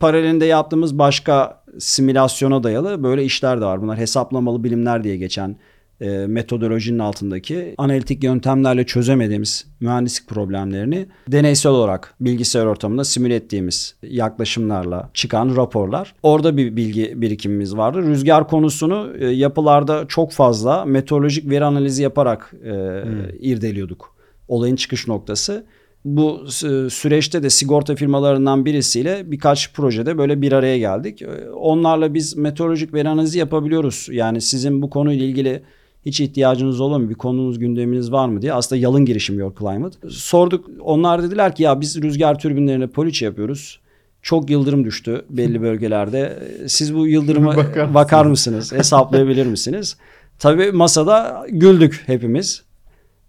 paralelinde 0.00 0.44
yaptığımız 0.44 0.98
başka 0.98 1.64
simülasyona 1.78 2.62
dayalı 2.62 3.02
böyle 3.02 3.24
işler 3.24 3.60
de 3.60 3.64
var. 3.64 3.82
Bunlar 3.82 3.98
hesaplamalı 3.98 4.64
bilimler 4.64 5.04
diye 5.04 5.16
geçen 5.16 5.56
e, 6.04 6.26
metodolojinin 6.26 6.98
altındaki 6.98 7.74
analitik 7.78 8.24
yöntemlerle 8.24 8.86
çözemediğimiz 8.86 9.66
mühendislik 9.80 10.28
problemlerini 10.28 11.06
deneysel 11.28 11.72
olarak 11.72 12.14
bilgisayar 12.20 12.66
ortamında 12.66 13.04
simüle 13.04 13.34
ettiğimiz 13.34 13.96
yaklaşımlarla 14.02 15.10
çıkan 15.14 15.56
raporlar. 15.56 16.14
Orada 16.22 16.56
bir 16.56 16.76
bilgi 16.76 17.12
birikimimiz 17.22 17.76
vardı. 17.76 18.02
Rüzgar 18.02 18.48
konusunu 18.48 19.12
e, 19.18 19.26
yapılarda 19.26 20.04
çok 20.08 20.32
fazla 20.32 20.84
meteorolojik 20.84 21.50
veri 21.50 21.64
analizi 21.64 22.02
yaparak 22.02 22.54
e, 22.64 22.70
hmm. 22.70 23.12
irdeliyorduk. 23.40 24.14
Olayın 24.48 24.76
çıkış 24.76 25.08
noktası 25.08 25.64
bu 26.04 26.46
süreçte 26.90 27.42
de 27.42 27.50
sigorta 27.50 27.94
firmalarından 27.94 28.64
birisiyle 28.64 29.30
birkaç 29.30 29.72
projede 29.72 30.18
böyle 30.18 30.42
bir 30.42 30.52
araya 30.52 30.78
geldik. 30.78 31.22
Onlarla 31.54 32.14
biz 32.14 32.36
meteorolojik 32.36 32.94
veri 32.94 33.08
analizi 33.08 33.38
yapabiliyoruz. 33.38 34.08
Yani 34.10 34.40
sizin 34.40 34.82
bu 34.82 34.90
konuyla 34.90 35.26
ilgili 35.26 35.62
hiç 36.06 36.20
ihtiyacınız 36.20 36.80
olur 36.80 37.00
mu? 37.00 37.10
Bir 37.10 37.14
konunuz 37.14 37.58
gündeminiz 37.58 38.12
var 38.12 38.28
mı 38.28 38.42
diye. 38.42 38.52
Aslında 38.52 38.82
yalın 38.82 39.04
girişim 39.04 39.38
Your 39.38 39.52
Climate. 39.58 40.08
Sorduk. 40.08 40.70
Onlar 40.80 41.22
dediler 41.22 41.54
ki 41.54 41.62
ya 41.62 41.80
biz 41.80 42.02
rüzgar 42.02 42.38
türbinlerine 42.38 42.86
poliçe 42.86 43.24
yapıyoruz. 43.24 43.80
Çok 44.22 44.50
yıldırım 44.50 44.84
düştü 44.84 45.24
belli 45.30 45.62
bölgelerde. 45.62 46.38
Siz 46.66 46.94
bu 46.94 47.06
yıldırıma 47.06 47.56
bakar, 47.56 47.94
bakar 47.94 48.26
mısınız? 48.26 48.72
Hesaplayabilir 48.72 49.46
misiniz? 49.46 49.96
Tabii 50.38 50.72
masada 50.72 51.46
güldük 51.48 52.02
hepimiz. 52.06 52.62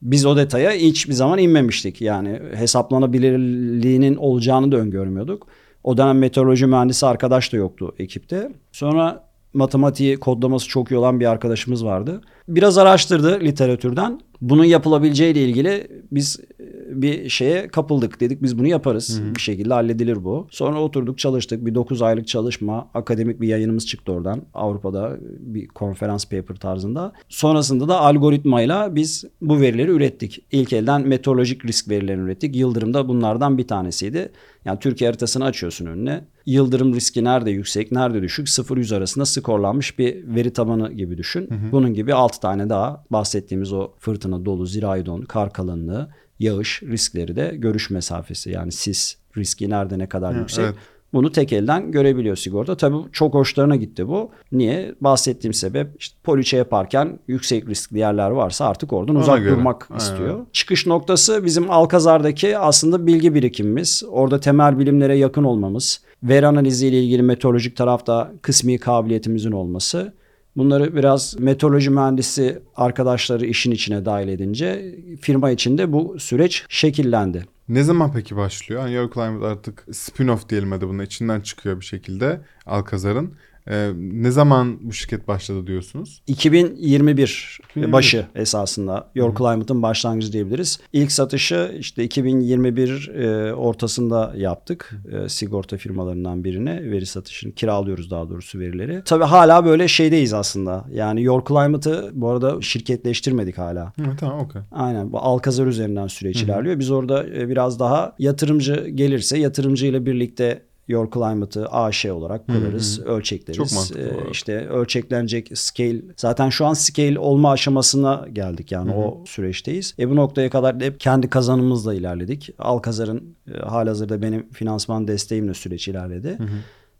Biz 0.01 0.25
o 0.25 0.37
detaya 0.37 0.71
hiçbir 0.71 1.13
zaman 1.13 1.39
inmemiştik. 1.39 2.01
Yani 2.01 2.39
hesaplanabilirliğinin 2.53 4.15
olacağını 4.15 4.71
da 4.71 4.77
öngörmüyorduk. 4.77 5.47
O 5.83 5.97
dönem 5.97 6.17
meteoroloji 6.17 6.65
mühendisi 6.65 7.05
arkadaş 7.05 7.53
da 7.53 7.57
yoktu 7.57 7.95
ekipte. 7.99 8.51
Sonra 8.71 9.24
matematiği 9.55 10.17
kodlaması 10.17 10.67
çok 10.67 10.91
iyi 10.91 10.97
olan 10.97 11.19
bir 11.19 11.25
arkadaşımız 11.25 11.85
vardı. 11.85 12.21
Biraz 12.47 12.77
araştırdı 12.77 13.39
literatürden. 13.39 14.21
Bunun 14.41 14.63
yapılabileceği 14.63 15.33
ile 15.33 15.43
ilgili 15.43 15.87
biz 16.11 16.39
e, 16.59 16.63
bir 17.01 17.29
şeye 17.29 17.67
kapıldık. 17.67 18.19
Dedik 18.19 18.43
biz 18.43 18.59
bunu 18.59 18.67
yaparız. 18.67 19.19
Hı-hı. 19.19 19.35
Bir 19.35 19.41
şekilde 19.41 19.73
halledilir 19.73 20.23
bu. 20.23 20.47
Sonra 20.51 20.81
oturduk 20.81 21.17
çalıştık. 21.17 21.65
Bir 21.65 21.75
9 21.75 22.01
aylık 22.01 22.27
çalışma. 22.27 22.89
Akademik 22.93 23.41
bir 23.41 23.47
yayınımız 23.47 23.87
çıktı 23.87 24.11
oradan. 24.11 24.41
Avrupa'da 24.53 25.17
bir 25.39 25.67
konferans 25.67 26.25
paper 26.25 26.55
tarzında. 26.55 27.13
Sonrasında 27.29 27.87
da 27.87 27.99
algoritmayla 27.99 28.95
biz 28.95 29.25
bu 29.41 29.61
verileri 29.61 29.91
ürettik. 29.91 30.45
İlk 30.51 30.73
elden 30.73 31.07
meteorolojik 31.07 31.65
risk 31.65 31.89
verilerini 31.89 32.23
ürettik. 32.23 32.55
Yıldırım 32.55 32.93
da 32.93 33.07
bunlardan 33.07 33.57
bir 33.57 33.67
tanesiydi. 33.67 34.31
Yani 34.65 34.79
Türkiye 34.79 35.09
haritasını 35.09 35.45
açıyorsun 35.45 35.85
önüne. 35.85 36.23
Yıldırım 36.45 36.95
riski 36.95 37.23
nerede 37.23 37.51
yüksek, 37.51 37.91
nerede 37.91 38.21
düşük 38.21 38.47
0-100 38.47 38.95
arasında 38.95 39.25
skorlanmış 39.25 39.99
bir 39.99 40.35
veri 40.35 40.53
tabanı 40.53 40.91
gibi 40.91 41.17
düşün. 41.17 41.49
Hı 41.49 41.55
hı. 41.55 41.71
Bunun 41.71 41.93
gibi 41.93 42.13
6 42.13 42.39
tane 42.39 42.69
daha 42.69 43.05
bahsettiğimiz 43.09 43.73
o 43.73 43.91
fırtına, 43.99 44.45
dolu, 44.45 44.65
zirai 44.65 45.05
don, 45.05 45.21
kar 45.21 45.53
kalınlığı, 45.53 46.09
yağış 46.39 46.83
riskleri 46.83 47.35
de 47.35 47.53
görüş 47.57 47.89
mesafesi 47.89 48.49
yani 48.49 48.71
sis 48.71 49.15
riski 49.37 49.69
nerede 49.69 49.99
ne 49.99 50.09
kadar 50.09 50.35
hı, 50.35 50.39
yüksek. 50.39 50.65
Evet. 50.65 50.75
Bunu 51.13 51.31
tek 51.31 51.53
elden 51.53 51.91
görebiliyor 51.91 52.35
sigorta. 52.35 52.77
Tabii 52.77 52.97
çok 53.11 53.33
hoşlarına 53.33 53.75
gitti 53.75 54.07
bu. 54.07 54.31
Niye? 54.51 54.95
Bahsettiğim 55.01 55.53
sebep 55.53 55.87
işte 55.99 56.17
poliçe 56.23 56.57
yaparken 56.57 57.19
yüksek 57.27 57.69
riskli 57.69 57.99
yerler 57.99 58.29
varsa 58.29 58.65
artık 58.65 58.93
oradan 58.93 59.15
Ona 59.15 59.23
uzak 59.23 59.39
göre. 59.39 59.49
durmak 59.51 59.87
Aynen. 59.89 59.99
istiyor. 59.99 60.45
Çıkış 60.53 60.85
noktası 60.87 61.45
bizim 61.45 61.71
Alkazar'daki 61.71 62.57
aslında 62.57 63.07
bilgi 63.07 63.33
birikimimiz. 63.33 64.03
Orada 64.09 64.39
temel 64.39 64.79
bilimlere 64.79 65.17
yakın 65.17 65.43
olmamız. 65.43 66.01
Veri 66.23 66.47
analizi 66.47 66.87
ile 66.87 67.03
ilgili 67.03 67.21
meteorolojik 67.21 67.77
tarafta 67.77 68.31
kısmi 68.41 68.77
kabiliyetimizin 68.77 69.51
olması 69.51 70.13
Bunları 70.57 70.95
biraz 70.95 71.39
meteoroloji 71.39 71.89
mühendisi 71.89 72.61
arkadaşları 72.75 73.45
işin 73.45 73.71
içine 73.71 74.05
dahil 74.05 74.27
edince 74.27 74.95
firma 75.21 75.51
içinde 75.51 75.93
bu 75.93 76.19
süreç 76.19 76.65
şekillendi. 76.69 77.45
Ne 77.69 77.83
zaman 77.83 78.11
peki 78.13 78.35
başlıyor? 78.35 78.81
Yani 78.81 78.93
Your 78.93 79.11
Climate 79.11 79.45
artık 79.45 79.85
spin-off 79.91 80.49
diyelim 80.49 80.71
hadi 80.71 80.87
buna 80.87 81.03
içinden 81.03 81.41
çıkıyor 81.41 81.79
bir 81.79 81.85
şekilde 81.85 82.41
Alkazar'ın. 82.65 83.33
Ee, 83.69 83.91
ne 83.97 84.31
zaman 84.31 84.77
bu 84.81 84.93
şirket 84.93 85.27
başladı 85.27 85.67
diyorsunuz? 85.67 86.21
2021 86.27 87.59
2021. 87.69 87.93
başı 87.93 88.25
esasında 88.35 89.11
Your 89.15 89.35
Climate'ın 89.35 89.81
başlangıcı 89.81 90.33
diyebiliriz. 90.33 90.79
İlk 90.93 91.11
satışı 91.11 91.75
işte 91.79 92.03
2021 92.03 93.07
e, 93.15 93.53
ortasında 93.53 94.33
yaptık. 94.37 94.91
E, 95.11 95.29
sigorta 95.29 95.77
firmalarından 95.77 96.43
birine 96.43 96.91
veri 96.91 97.05
satışını 97.05 97.51
kiralıyoruz 97.51 98.11
daha 98.11 98.29
doğrusu 98.29 98.59
verileri. 98.59 99.01
Tabii 99.05 99.23
hala 99.23 99.65
böyle 99.65 99.87
şeydeyiz 99.87 100.33
aslında. 100.33 100.85
Yani 100.91 101.23
Your 101.23 101.45
Climate'ı 101.47 102.11
bu 102.13 102.29
arada 102.29 102.61
şirketleştirmedik 102.61 103.57
hala. 103.57 103.85
Hı, 103.85 104.03
tamam 104.19 104.39
okey. 104.39 104.61
Aynen 104.71 105.11
bu 105.11 105.19
Alkazar 105.19 105.67
üzerinden 105.67 106.07
süreç 106.07 106.43
ilerliyor. 106.43 106.79
Biz 106.79 106.91
orada 106.91 107.27
e, 107.27 107.49
biraz 107.49 107.79
daha 107.79 108.15
yatırımcı 108.19 108.87
gelirse 108.87 109.37
yatırımcıyla 109.37 110.05
birlikte 110.05 110.61
Your 110.87 111.11
Climate'ı 111.11 111.67
AŞ 111.67 112.05
olarak 112.05 112.47
kurarız, 112.47 112.99
ölçekleriz. 112.99 113.57
Çok 113.57 113.71
Ee, 113.99 114.31
işte 114.31 114.67
ölçeklenecek 114.67 115.57
scale. 115.57 116.01
Zaten 116.17 116.49
şu 116.49 116.65
an 116.65 116.73
scale 116.73 117.19
olma 117.19 117.51
aşamasına 117.51 118.25
geldik 118.33 118.71
yani 118.71 118.91
o 118.93 119.23
süreçteyiz. 119.25 119.95
E 119.99 120.09
bu 120.09 120.15
noktaya 120.15 120.49
kadar 120.49 120.79
da 120.79 120.83
hep 120.83 120.99
kendi 120.99 121.29
kazanımızla 121.29 121.93
ilerledik. 121.93 122.49
Alkazar'ın 122.59 123.35
e, 123.53 123.57
halihazırda 123.57 124.21
benim 124.21 124.49
finansman 124.49 125.07
desteğimle 125.07 125.53
süreç 125.53 125.87
ilerledi. 125.87 126.37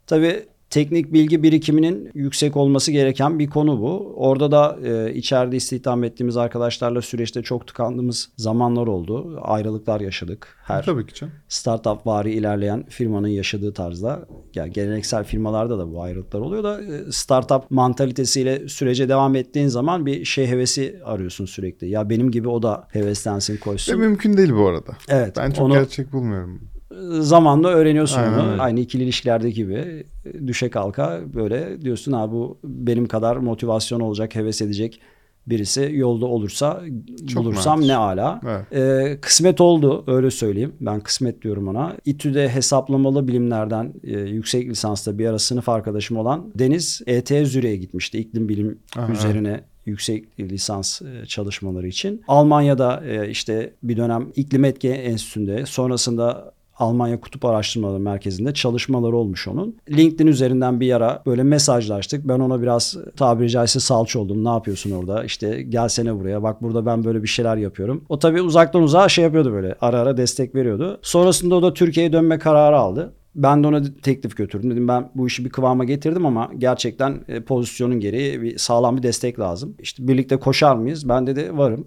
Tabii 0.06 0.46
teknik 0.76 1.12
bilgi 1.12 1.42
birikiminin 1.42 2.10
yüksek 2.14 2.56
olması 2.56 2.92
gereken 2.92 3.38
bir 3.38 3.50
konu 3.50 3.80
bu. 3.80 4.12
Orada 4.16 4.50
da 4.50 4.78
e, 4.84 5.14
içeride 5.14 5.56
istihdam 5.56 6.04
ettiğimiz 6.04 6.36
arkadaşlarla 6.36 7.02
süreçte 7.02 7.42
çok 7.42 7.66
tıkandığımız 7.66 8.28
zamanlar 8.36 8.86
oldu. 8.86 9.38
Ayrılıklar 9.42 10.00
yaşadık. 10.00 10.56
Her 10.64 10.84
Tabii 10.84 11.06
ki 11.06 11.14
canım. 11.14 11.32
startup 11.48 12.06
vari 12.06 12.32
ilerleyen 12.32 12.84
firmanın 12.88 13.28
yaşadığı 13.28 13.72
tarzda 13.72 14.26
yani 14.54 14.72
geleneksel 14.72 15.24
firmalarda 15.24 15.78
da 15.78 15.92
bu 15.92 16.02
ayrılıklar 16.02 16.40
oluyor 16.40 16.64
da 16.64 16.82
e, 16.82 17.12
startup 17.12 17.70
mantalitesiyle 17.70 18.68
sürece 18.68 19.08
devam 19.08 19.36
ettiğin 19.36 19.68
zaman 19.68 20.06
bir 20.06 20.24
şey 20.24 20.46
hevesi 20.46 21.00
arıyorsun 21.04 21.44
sürekli. 21.46 21.88
Ya 21.88 22.10
benim 22.10 22.30
gibi 22.30 22.48
o 22.48 22.62
da 22.62 22.88
heveslensin 22.90 23.54
Ve 23.54 23.58
koysun. 23.58 23.98
mümkün 23.98 24.36
değil 24.36 24.52
bu 24.52 24.66
arada. 24.68 24.96
Evet. 25.08 25.36
Ben 25.36 25.50
çok 25.50 25.64
onu 25.64 25.74
gerçek 25.74 26.12
bulmuyorum. 26.12 26.75
Zamanla 27.20 27.68
öğreniyorsun 27.68 28.20
Aynen 28.20 28.50
öyle. 28.50 28.62
Aynı 28.62 28.80
ikili 28.80 29.02
ilişkilerdeki 29.02 29.54
gibi 29.54 30.06
düşe 30.46 30.70
kalka 30.70 31.20
böyle 31.34 31.82
diyorsun 31.82 32.12
abi 32.12 32.32
bu 32.32 32.58
benim 32.64 33.08
kadar 33.08 33.36
motivasyon 33.36 34.00
olacak, 34.00 34.34
heves 34.34 34.62
edecek 34.62 35.00
birisi 35.46 35.90
yolda 35.94 36.26
olursa 36.26 36.82
Çok 37.26 37.44
bulursam 37.44 37.78
nadir. 37.78 37.88
ne 37.88 37.96
ala. 37.96 38.40
Evet. 38.46 38.72
Ee, 38.72 39.18
kısmet 39.20 39.60
oldu 39.60 40.04
öyle 40.06 40.30
söyleyeyim. 40.30 40.72
Ben 40.80 41.00
kısmet 41.00 41.42
diyorum 41.42 41.68
ona. 41.68 41.96
İTÜ'de 42.04 42.48
hesaplamalı 42.48 43.28
bilimlerden 43.28 43.94
e, 44.04 44.18
yüksek 44.20 44.68
lisansta 44.68 45.18
bir 45.18 45.26
ara 45.26 45.38
sınıf 45.38 45.68
arkadaşım 45.68 46.16
olan 46.16 46.50
Deniz 46.58 47.02
ET 47.06 47.28
Zürich'e 47.28 47.76
gitmişti. 47.76 48.18
İklim 48.18 48.48
bilim 48.48 48.78
Aha, 48.96 49.12
üzerine 49.12 49.60
yüksek 49.86 50.40
lisans 50.40 51.02
e, 51.02 51.26
çalışmaları 51.26 51.88
için. 51.88 52.22
Almanya'da 52.28 53.02
e, 53.06 53.30
işte 53.30 53.72
bir 53.82 53.96
dönem 53.96 54.28
iklim 54.36 54.64
etki 54.64 54.88
enstitüsünde 54.90 55.66
sonrasında 55.66 56.52
Almanya 56.78 57.20
Kutup 57.20 57.44
Araştırmaları 57.44 58.00
Merkezi'nde 58.00 58.54
çalışmaları 58.54 59.16
olmuş 59.16 59.48
onun. 59.48 59.76
LinkedIn 59.90 60.26
üzerinden 60.26 60.80
bir 60.80 60.92
ara 60.96 61.22
böyle 61.26 61.42
mesajlaştık. 61.42 62.28
Ben 62.28 62.38
ona 62.38 62.62
biraz 62.62 62.96
tabiri 63.16 63.50
caizse 63.50 63.80
salça 63.80 64.20
oldum. 64.20 64.44
Ne 64.44 64.48
yapıyorsun 64.48 64.90
orada? 64.90 65.24
İşte 65.24 65.62
gelsene 65.62 66.20
buraya. 66.20 66.42
Bak 66.42 66.62
burada 66.62 66.86
ben 66.86 67.04
böyle 67.04 67.22
bir 67.22 67.28
şeyler 67.28 67.56
yapıyorum. 67.56 68.04
O 68.08 68.18
tabii 68.18 68.42
uzaktan 68.42 68.82
uzağa 68.82 69.08
şey 69.08 69.24
yapıyordu 69.24 69.52
böyle. 69.52 69.74
Ara 69.80 70.00
ara 70.00 70.16
destek 70.16 70.54
veriyordu. 70.54 70.98
Sonrasında 71.02 71.54
o 71.54 71.62
da 71.62 71.74
Türkiye'ye 71.74 72.12
dönme 72.12 72.38
kararı 72.38 72.76
aldı. 72.78 73.12
Ben 73.34 73.62
de 73.62 73.66
ona 73.66 73.82
teklif 74.02 74.36
götürdüm. 74.36 74.70
Dedim 74.70 74.88
ben 74.88 75.10
bu 75.14 75.26
işi 75.26 75.44
bir 75.44 75.50
kıvama 75.50 75.84
getirdim 75.84 76.26
ama 76.26 76.50
gerçekten 76.58 77.24
e, 77.28 77.40
pozisyonun 77.40 78.00
gereği 78.00 78.42
bir 78.42 78.58
sağlam 78.58 78.96
bir 78.96 79.02
destek 79.02 79.40
lazım. 79.40 79.74
İşte 79.78 80.08
birlikte 80.08 80.36
koşar 80.36 80.76
mıyız? 80.76 81.08
Ben 81.08 81.26
dedi 81.26 81.58
varım. 81.58 81.86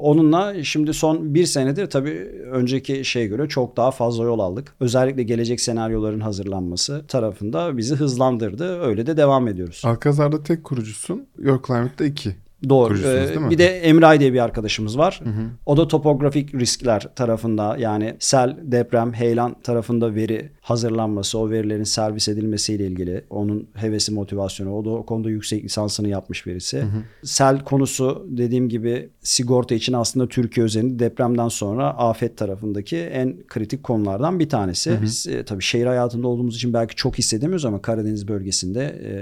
Onunla 0.00 0.64
şimdi 0.64 0.94
son 0.94 1.34
bir 1.34 1.46
senedir 1.46 1.90
tabii 1.90 2.30
önceki 2.52 3.04
şeye 3.04 3.26
göre 3.26 3.48
çok 3.48 3.76
daha 3.76 3.90
fazla 3.90 4.24
yol 4.24 4.38
aldık. 4.38 4.74
Özellikle 4.80 5.22
gelecek 5.22 5.60
senaryoların 5.60 6.20
hazırlanması 6.20 7.04
tarafında 7.08 7.76
bizi 7.76 7.94
hızlandırdı. 7.94 8.80
Öyle 8.80 9.06
de 9.06 9.16
devam 9.16 9.48
ediyoruz. 9.48 9.82
Alkazar'da 9.84 10.42
tek 10.42 10.64
kurucusun. 10.64 11.26
Your 11.38 11.62
Climate'da 11.66 12.04
iki. 12.04 12.34
Doğru. 12.68 12.98
Ee, 12.98 13.28
değil 13.28 13.40
mi? 13.40 13.50
bir 13.50 13.58
de 13.58 13.66
Emray 13.66 14.20
diye 14.20 14.32
bir 14.32 14.38
arkadaşımız 14.38 14.98
var. 14.98 15.20
O 15.66 15.76
da 15.76 15.88
topografik 15.88 16.54
riskler 16.54 17.06
tarafında 17.16 17.76
yani 17.78 18.16
sel, 18.18 18.56
deprem, 18.62 19.12
heyelan 19.12 19.56
tarafında 19.62 20.14
veri 20.14 20.50
hazırlanması, 20.60 21.38
o 21.38 21.50
verilerin 21.50 21.84
servis 21.84 22.28
edilmesiyle 22.28 22.86
ilgili 22.86 23.24
onun 23.30 23.68
hevesi, 23.74 24.12
motivasyonu. 24.12 24.76
O 24.76 24.84
da 24.84 24.90
o 24.90 25.06
konuda 25.06 25.30
yüksek 25.30 25.64
lisansını 25.64 26.08
yapmış 26.08 26.46
birisi. 26.46 26.84
Sel 27.22 27.64
konusu 27.64 28.26
dediğim 28.28 28.68
gibi 28.68 29.10
sigorta 29.20 29.74
için 29.74 29.92
aslında 29.92 30.28
Türkiye 30.28 30.64
özelinde 30.64 30.98
depremden 30.98 31.48
sonra 31.48 31.86
afet 31.86 32.36
tarafındaki 32.36 32.96
en 32.96 33.36
kritik 33.48 33.82
konulardan 33.82 34.38
bir 34.38 34.48
tanesi. 34.48 34.98
Biz 35.02 35.26
e, 35.26 35.44
tabii 35.44 35.62
şehir 35.62 35.86
hayatında 35.86 36.28
olduğumuz 36.28 36.56
için 36.56 36.72
belki 36.72 36.94
çok 36.94 37.18
hissedemiyoruz 37.18 37.64
ama 37.64 37.82
Karadeniz 37.82 38.28
bölgesinde 38.28 38.84
e, 38.84 39.12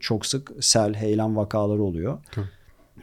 çok 0.00 0.26
sık 0.26 0.52
sel, 0.60 0.94
heyelan 0.94 1.36
vakaları 1.36 1.82
oluyor 1.82 2.18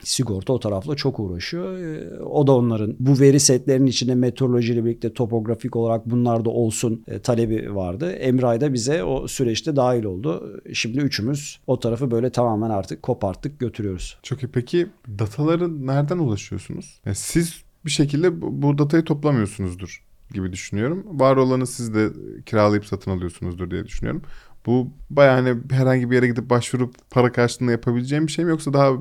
sigorta 0.03 0.53
o 0.53 0.59
tarafla 0.59 0.95
çok 0.95 1.19
uğraşıyor. 1.19 1.77
Ee, 1.77 2.23
O 2.23 2.47
da 2.47 2.51
onların 2.51 2.95
bu 2.99 3.19
veri 3.19 3.39
setlerinin 3.39 3.85
içinde 3.85 4.15
meteorolojiyle 4.15 4.85
birlikte 4.85 5.13
topografik 5.13 5.75
olarak 5.75 6.05
bunlar 6.05 6.45
da 6.45 6.49
olsun 6.49 7.03
e, 7.07 7.19
talebi 7.19 7.75
vardı. 7.75 8.11
Emray 8.11 8.61
da 8.61 8.73
bize 8.73 9.03
o 9.03 9.27
süreçte 9.27 9.75
dahil 9.75 10.03
oldu. 10.03 10.61
Şimdi 10.73 10.99
üçümüz 10.99 11.59
o 11.67 11.79
tarafı 11.79 12.11
böyle 12.11 12.29
tamamen 12.29 12.69
artık 12.69 13.03
koparttık 13.03 13.59
götürüyoruz. 13.59 14.19
Çok 14.23 14.43
iyi. 14.43 14.47
Peki 14.47 14.87
dataları 15.19 15.87
nereden 15.87 16.17
ulaşıyorsunuz? 16.17 16.99
Yani 17.05 17.15
siz 17.15 17.63
bir 17.85 17.91
şekilde 17.91 18.41
bu, 18.41 18.61
bu 18.61 18.77
datayı 18.77 19.03
toplamıyorsunuzdur 19.03 20.05
gibi 20.33 20.53
düşünüyorum. 20.53 21.05
Var 21.11 21.37
olanı 21.37 21.67
siz 21.67 21.93
de 21.93 22.09
kiralayıp 22.45 22.85
satın 22.85 23.11
alıyorsunuzdur 23.11 23.71
diye 23.71 23.85
düşünüyorum. 23.85 24.21
Bu 24.65 24.87
bayağı 25.09 25.35
hani 25.35 25.59
herhangi 25.71 26.11
bir 26.11 26.15
yere 26.15 26.27
gidip 26.27 26.49
başvurup 26.49 26.95
para 27.09 27.31
karşılığında 27.31 27.71
yapabileceğim 27.71 28.27
bir 28.27 28.31
şey 28.31 28.45
mi 28.45 28.51
yoksa 28.51 28.73
daha 28.73 28.91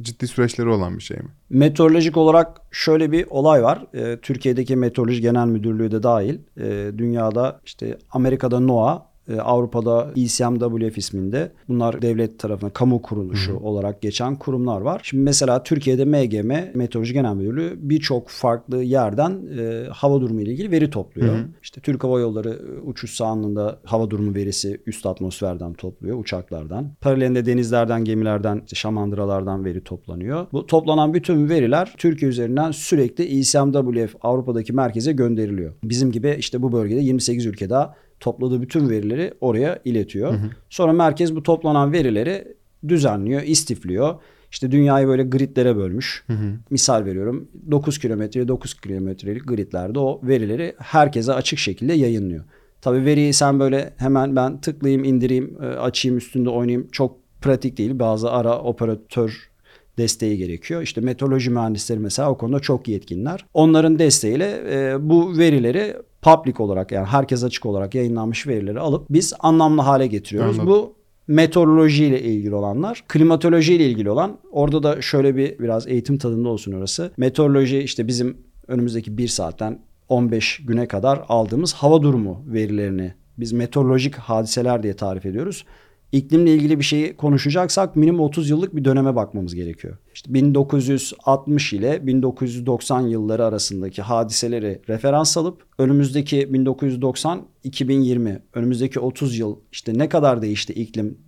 ciddi 0.00 0.26
süreçleri 0.26 0.68
olan 0.68 0.98
bir 0.98 1.02
şey 1.02 1.16
mi? 1.16 1.28
Meteorolojik 1.50 2.16
olarak 2.16 2.60
şöyle 2.70 3.12
bir 3.12 3.26
olay 3.30 3.62
var. 3.62 3.86
Ee, 3.94 4.18
Türkiye'deki 4.22 4.76
Meteoroloji 4.76 5.20
Genel 5.20 5.46
Müdürlüğü 5.46 5.90
de 5.90 6.02
dahil. 6.02 6.38
Ee, 6.60 6.90
dünyada 6.98 7.60
işte 7.64 7.98
Amerika'da 8.10 8.60
NOAA, 8.60 9.09
Avrupa'da 9.38 10.10
ECMWF 10.16 10.98
isminde 10.98 11.52
bunlar 11.68 12.02
devlet 12.02 12.38
tarafından 12.38 12.72
kamu 12.72 13.02
kuruluşu 13.02 13.56
olarak 13.56 14.02
geçen 14.02 14.36
kurumlar 14.36 14.80
var. 14.80 15.00
Şimdi 15.04 15.22
mesela 15.22 15.62
Türkiye'de 15.62 16.04
MGM 16.04 16.78
Meteoroloji 16.78 17.12
Genel 17.12 17.34
Müdürlüğü 17.34 17.74
birçok 17.76 18.28
farklı 18.28 18.82
yerden 18.82 19.40
e, 19.58 19.86
hava 19.90 20.20
durumu 20.20 20.40
ile 20.40 20.50
ilgili 20.50 20.70
veri 20.70 20.90
topluyor. 20.90 21.36
İşte 21.62 21.80
Türk 21.80 22.04
Hava 22.04 22.20
Yolları 22.20 22.48
e, 22.50 22.80
uçuş 22.80 23.14
sahanlığında 23.14 23.80
hava 23.84 24.10
durumu 24.10 24.34
verisi 24.34 24.80
üst 24.86 25.06
atmosferden 25.06 25.72
topluyor 25.72 26.18
uçaklardan. 26.18 26.92
Paralelinde 27.00 27.46
denizlerden, 27.46 28.04
gemilerden, 28.04 28.62
işte 28.64 28.76
şamandıralardan 28.76 29.64
veri 29.64 29.84
toplanıyor. 29.84 30.46
Bu 30.52 30.66
toplanan 30.66 31.14
bütün 31.14 31.48
veriler 31.48 31.94
Türkiye 31.98 32.30
üzerinden 32.30 32.70
sürekli 32.70 33.24
ECMWF 33.38 34.16
Avrupa'daki 34.22 34.72
merkeze 34.72 35.12
gönderiliyor. 35.12 35.72
Bizim 35.84 36.12
gibi 36.12 36.36
işte 36.38 36.62
bu 36.62 36.72
bölgede 36.72 37.00
28 37.00 37.46
ülke 37.46 37.70
daha 37.70 37.94
topladığı 38.20 38.62
bütün 38.62 38.88
verileri 38.90 39.34
oraya 39.40 39.78
iletiyor. 39.84 40.34
Sonra 40.70 40.92
merkez 40.92 41.36
bu 41.36 41.42
toplanan 41.42 41.92
verileri 41.92 42.54
düzenliyor, 42.88 43.42
istifliyor. 43.42 44.14
İşte 44.52 44.70
dünyayı 44.70 45.06
böyle 45.06 45.22
gridlere 45.22 45.76
bölmüş. 45.76 46.24
Misal 46.70 47.04
veriyorum 47.04 47.48
9 47.70 47.98
kilometre 47.98 48.48
9 48.48 48.74
kilometrelik 48.80 49.48
gridlerde 49.48 49.98
o 49.98 50.20
verileri 50.22 50.74
herkese 50.78 51.32
açık 51.32 51.58
şekilde 51.58 51.92
yayınlıyor. 51.92 52.44
Tabii 52.80 53.04
veriyi 53.04 53.32
sen 53.32 53.60
böyle 53.60 53.92
hemen 53.96 54.36
ben 54.36 54.60
tıklayayım, 54.60 55.04
indireyim, 55.04 55.56
e, 55.62 55.66
açayım, 55.66 56.18
üstünde 56.18 56.50
oynayayım 56.50 56.88
çok 56.92 57.16
pratik 57.40 57.78
değil. 57.78 57.98
Bazı 57.98 58.30
ara 58.30 58.58
operatör 58.58 59.50
desteği 59.98 60.38
gerekiyor. 60.38 60.82
İşte 60.82 61.00
meteoroloji 61.00 61.50
mühendisleri 61.50 61.98
mesela 61.98 62.30
o 62.30 62.38
konuda 62.38 62.60
çok 62.60 62.88
yetkinler. 62.88 63.44
Onların 63.54 63.98
desteğiyle 63.98 64.60
e, 64.70 65.08
bu 65.08 65.38
verileri 65.38 65.96
public 66.22 66.54
olarak 66.58 66.92
yani 66.92 67.06
herkes 67.06 67.44
açık 67.44 67.66
olarak 67.66 67.94
yayınlanmış 67.94 68.46
verileri 68.46 68.80
alıp 68.80 69.06
biz 69.10 69.34
anlamlı 69.40 69.82
hale 69.82 70.06
getiriyoruz. 70.06 70.58
Anladım. 70.58 70.72
Bu 70.72 70.94
meteoroloji 71.26 72.04
ile 72.04 72.22
ilgili 72.22 72.54
olanlar, 72.54 73.04
klimatoloji 73.08 73.74
ile 73.74 73.86
ilgili 73.86 74.10
olan 74.10 74.38
orada 74.50 74.82
da 74.82 75.02
şöyle 75.02 75.36
bir 75.36 75.58
biraz 75.58 75.86
eğitim 75.86 76.18
tadında 76.18 76.48
olsun 76.48 76.72
orası. 76.72 77.12
Meteoroloji 77.16 77.78
işte 77.78 78.06
bizim 78.06 78.36
önümüzdeki 78.68 79.18
bir 79.18 79.28
saatten 79.28 79.78
15 80.08 80.60
güne 80.66 80.88
kadar 80.88 81.24
aldığımız 81.28 81.74
hava 81.74 82.02
durumu 82.02 82.42
verilerini 82.46 83.14
biz 83.38 83.52
meteorolojik 83.52 84.14
hadiseler 84.14 84.82
diye 84.82 84.96
tarif 84.96 85.26
ediyoruz. 85.26 85.64
İklimle 86.12 86.54
ilgili 86.54 86.78
bir 86.78 86.84
şeyi 86.84 87.16
konuşacaksak 87.16 87.96
minimum 87.96 88.20
30 88.20 88.50
yıllık 88.50 88.76
bir 88.76 88.84
döneme 88.84 89.16
bakmamız 89.16 89.54
gerekiyor. 89.54 89.96
İşte 90.14 90.34
1960 90.34 91.72
ile 91.72 92.06
1990 92.06 93.00
yılları 93.00 93.44
arasındaki 93.44 94.02
hadiseleri 94.02 94.80
referans 94.88 95.36
alıp 95.36 95.62
önümüzdeki 95.78 96.54
1990 96.54 97.46
2020 97.64 98.42
önümüzdeki 98.54 99.00
30 99.00 99.38
yıl 99.38 99.56
işte 99.72 99.98
ne 99.98 100.08
kadar 100.08 100.42
değişti 100.42 100.72
iklim 100.72 101.18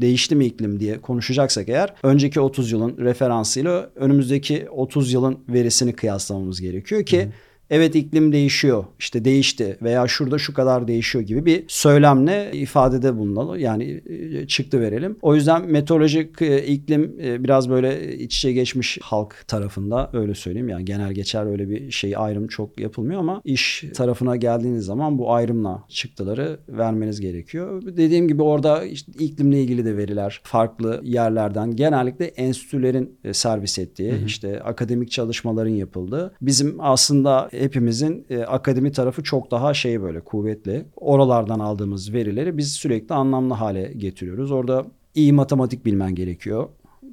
değişti 0.00 0.36
mi 0.36 0.46
iklim 0.46 0.80
diye 0.80 1.00
konuşacaksak 1.00 1.68
eğer 1.68 1.94
önceki 2.02 2.40
30 2.40 2.72
yılın 2.72 2.96
referansıyla 2.98 3.90
önümüzdeki 3.94 4.66
30 4.70 5.12
yılın 5.12 5.38
verisini 5.48 5.92
kıyaslamamız 5.92 6.60
gerekiyor 6.60 7.04
ki 7.04 7.24
Hı 7.24 7.30
evet 7.70 7.94
iklim 7.94 8.32
değişiyor 8.32 8.84
işte 8.98 9.24
değişti 9.24 9.78
veya 9.82 10.08
şurada 10.08 10.38
şu 10.38 10.54
kadar 10.54 10.88
değişiyor 10.88 11.24
gibi 11.24 11.46
bir 11.46 11.64
söylemle 11.68 12.50
ifadede 12.52 13.16
bulunalım. 13.16 13.58
Yani 13.58 14.02
e, 14.06 14.46
çıktı 14.46 14.80
verelim. 14.80 15.16
O 15.22 15.34
yüzden 15.34 15.70
meteorolojik 15.70 16.42
e, 16.42 16.66
iklim 16.66 17.16
e, 17.22 17.44
biraz 17.44 17.70
böyle 17.70 18.16
iç 18.16 18.36
içe 18.36 18.52
geçmiş 18.52 18.98
halk 19.02 19.44
tarafında 19.48 20.10
öyle 20.12 20.34
söyleyeyim. 20.34 20.68
Yani 20.68 20.84
genel 20.84 21.12
geçer 21.12 21.46
öyle 21.46 21.68
bir 21.68 21.90
şey 21.90 22.16
ayrım 22.16 22.46
çok 22.46 22.80
yapılmıyor 22.80 23.20
ama 23.20 23.42
iş 23.44 23.84
tarafına 23.94 24.36
geldiğiniz 24.36 24.84
zaman 24.84 25.18
bu 25.18 25.32
ayrımla 25.32 25.84
çıktıları 25.88 26.60
vermeniz 26.68 27.20
gerekiyor. 27.20 27.82
Dediğim 27.86 28.28
gibi 28.28 28.42
orada 28.42 28.84
işte 28.84 29.12
iklimle 29.18 29.60
ilgili 29.62 29.84
de 29.84 29.96
veriler 29.96 30.40
farklı 30.44 31.00
yerlerden 31.04 31.76
genellikle 31.76 32.24
enstitülerin 32.24 33.18
servis 33.32 33.78
ettiği 33.78 34.12
hı 34.12 34.16
hı. 34.16 34.24
işte 34.24 34.62
akademik 34.62 35.10
çalışmaların 35.10 35.70
yapıldığı 35.70 36.34
bizim 36.40 36.76
aslında 36.78 37.48
hepimizin 37.60 38.26
e, 38.30 38.38
akademi 38.38 38.92
tarafı 38.92 39.22
çok 39.22 39.50
daha 39.50 39.74
şey 39.74 40.02
böyle 40.02 40.20
kuvvetli. 40.20 40.84
Oralardan 40.96 41.58
aldığımız 41.58 42.12
verileri 42.12 42.58
biz 42.58 42.72
sürekli 42.72 43.14
anlamlı 43.14 43.54
hale 43.54 43.92
getiriyoruz. 43.96 44.50
Orada 44.50 44.86
iyi 45.14 45.32
matematik 45.32 45.84
bilmen 45.86 46.14
gerekiyor. 46.14 46.68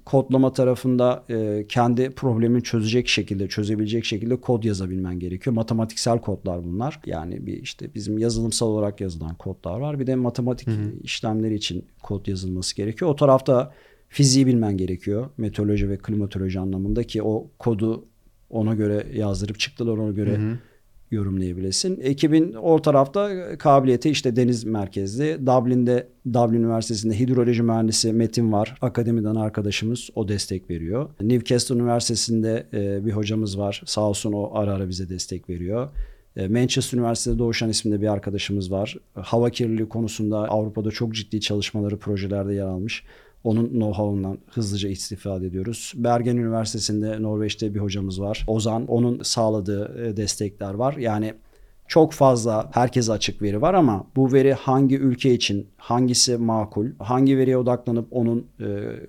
Kodlama 0.06 0.54
tarafında 0.54 1.24
e, 1.30 1.66
kendi 1.70 2.10
problemini 2.10 2.64
çözecek 2.64 3.08
şekilde, 3.08 3.48
çözebilecek 3.48 4.06
şekilde 4.06 4.36
kod 4.36 4.64
yazabilmen 4.64 5.20
gerekiyor. 5.20 5.54
Matematiksel 5.54 6.22
kodlar 6.22 6.64
bunlar. 6.64 7.00
Yani 7.06 7.46
bir 7.46 7.62
işte 7.62 7.94
bizim 7.96 8.18
yazılımsal 8.18 8.68
olarak 8.68 9.02
yazılan 9.02 9.36
kodlar 9.36 9.80
var. 9.80 10.00
Bir 10.00 10.08
de 10.08 10.16
matematik 10.16 10.68
Hı-hı. 10.68 10.94
işlemleri 11.04 11.56
için 11.56 11.86
kod 12.04 12.28
yazılması 12.28 12.76
gerekiyor. 12.76 13.12
O 13.12 13.16
tarafta 13.16 13.74
fiziği 14.10 14.48
bilmen 14.48 14.78
gerekiyor. 14.78 15.30
Meteoroloji 15.38 15.90
ve 15.90 15.98
klimatoloji 15.98 16.60
anlamında 16.60 17.04
ki 17.04 17.24
o 17.24 17.48
kodu 17.60 18.06
ona 18.50 18.76
göre 18.76 19.06
yazdırıp 19.14 19.60
çıktılar 19.60 19.98
ona 19.98 20.12
göre 20.12 20.38
hı 20.38 20.52
hı. 20.52 20.58
yorumlayabilesin. 21.12 22.00
Ekibin 22.02 22.54
o 22.54 22.82
tarafta 22.82 23.30
kabiliyeti 23.58 24.10
işte 24.10 24.36
deniz 24.36 24.64
merkezli. 24.64 25.38
Dublin'de 25.46 26.08
Dublin 26.34 26.60
Üniversitesi'nde 26.60 27.20
hidroloji 27.20 27.64
mühendisi 27.64 28.14
Metin 28.14 28.52
var. 28.52 28.78
Akademiden 28.82 29.36
arkadaşımız 29.36 30.10
o 30.16 30.28
destek 30.28 30.70
veriyor. 30.70 31.10
Newcastle 31.22 31.76
Üniversitesi'nde 31.76 32.68
e, 32.74 33.06
bir 33.06 33.12
hocamız 33.12 33.60
var. 33.60 33.82
Sağ 33.86 34.02
olsun 34.02 34.34
o 34.34 34.52
ara 34.54 34.74
ara 34.74 34.90
bize 34.90 35.10
destek 35.10 35.50
veriyor. 35.50 35.90
E, 36.36 36.48
Manchester 36.48 36.98
Üniversitesi'de 36.98 37.40
Doğuşan 37.40 37.70
isminde 37.70 38.02
bir 38.02 38.08
arkadaşımız 38.08 38.72
var. 38.72 38.98
Hava 39.14 39.50
kirliliği 39.50 39.90
konusunda 39.90 40.38
Avrupa'da 40.38 40.92
çok 40.92 41.16
ciddi 41.16 41.42
çalışmaları, 41.42 41.98
projelerde 41.98 42.54
yer 42.54 42.66
almış. 42.66 43.04
Onun 43.44 43.68
know-how'undan 43.68 44.38
hızlıca 44.52 44.90
istifade 44.90 45.46
ediyoruz. 45.46 45.94
Bergen 45.96 46.38
Üniversitesi'nde 46.38 47.22
Norveç'te 47.22 47.74
bir 47.76 47.80
hocamız 47.80 48.22
var. 48.22 48.46
Ozan. 48.48 48.88
Onun 48.88 49.24
sağladığı 49.24 50.06
e, 50.06 50.18
destekler 50.18 50.74
var. 50.74 50.98
Yani 50.98 51.34
çok 51.88 52.14
fazla 52.14 52.70
herkese 52.74 53.12
açık 53.12 53.42
veri 53.42 53.62
var 53.62 53.74
ama 53.74 54.08
bu 54.16 54.34
veri 54.34 54.54
hangi 54.54 54.98
ülke 54.98 55.34
için 55.34 55.68
hangisi 55.78 56.38
makul, 56.38 56.88
hangi 57.00 57.38
veriye 57.38 57.58
odaklanıp 57.58 58.08
onun 58.12 58.48
e, 58.60 58.66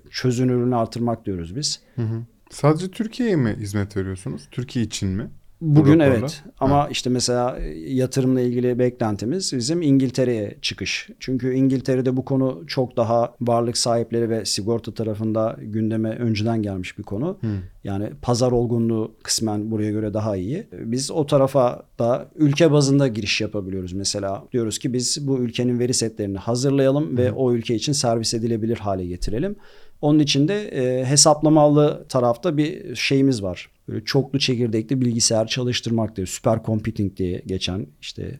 çözünürlüğünü 0.09 0.75
artırmak 0.75 1.25
diyoruz 1.25 1.55
biz. 1.55 1.81
Hı 1.95 2.01
hı. 2.01 2.21
Sadece 2.49 2.91
Türkiye'ye 2.91 3.35
mi 3.35 3.55
hizmet 3.59 3.97
veriyorsunuz? 3.97 4.47
Türkiye 4.51 4.85
için 4.85 5.09
mi? 5.09 5.29
Bugün 5.61 5.99
evet 5.99 6.43
ama 6.59 6.75
ha. 6.75 6.87
işte 6.91 7.09
mesela 7.09 7.59
e, 7.59 7.93
yatırımla 7.93 8.41
ilgili 8.41 8.79
beklentimiz 8.79 9.53
bizim 9.53 9.81
İngiltere'ye 9.81 10.57
çıkış. 10.61 11.09
Çünkü 11.19 11.53
İngiltere'de 11.53 12.17
bu 12.17 12.25
konu 12.25 12.63
çok 12.67 12.97
daha 12.97 13.35
varlık 13.41 13.77
sahipleri 13.77 14.29
ve 14.29 14.45
sigorta 14.45 14.93
tarafında 14.93 15.57
gündeme 15.61 16.09
önceden 16.09 16.61
gelmiş 16.61 16.97
bir 16.97 17.03
konu. 17.03 17.37
Hmm. 17.41 17.49
Yani 17.83 18.09
pazar 18.21 18.51
olgunluğu 18.51 19.15
kısmen 19.23 19.71
buraya 19.71 19.91
göre 19.91 20.13
daha 20.13 20.35
iyi. 20.35 20.67
Biz 20.71 21.11
o 21.11 21.25
tarafa 21.25 21.83
da 21.99 22.27
ülke 22.35 22.71
bazında 22.71 23.07
giriş 23.07 23.41
yapabiliyoruz. 23.41 23.93
Mesela 23.93 24.43
diyoruz 24.51 24.79
ki 24.79 24.93
biz 24.93 25.27
bu 25.27 25.37
ülkenin 25.37 25.79
veri 25.79 25.93
setlerini 25.93 26.37
hazırlayalım 26.37 27.09
hmm. 27.09 27.17
ve 27.17 27.31
o 27.31 27.53
ülke 27.53 27.75
için 27.75 27.93
servis 27.93 28.33
edilebilir 28.33 28.77
hale 28.77 29.05
getirelim. 29.05 29.55
Onun 30.01 30.19
için 30.19 30.47
de 30.47 30.67
e, 30.67 31.05
hesaplamalı 31.05 32.05
tarafta 32.09 32.57
bir 32.57 32.95
şeyimiz 32.95 33.43
var. 33.43 33.69
Böyle 33.89 34.05
çoklu 34.05 34.39
çekirdekli 34.39 35.01
bilgisayar 35.01 35.47
çalıştırmak 35.47 36.15
diye 36.15 36.25
süper 36.25 36.63
computing 36.63 37.17
diye 37.17 37.41
geçen 37.45 37.87
işte 38.01 38.39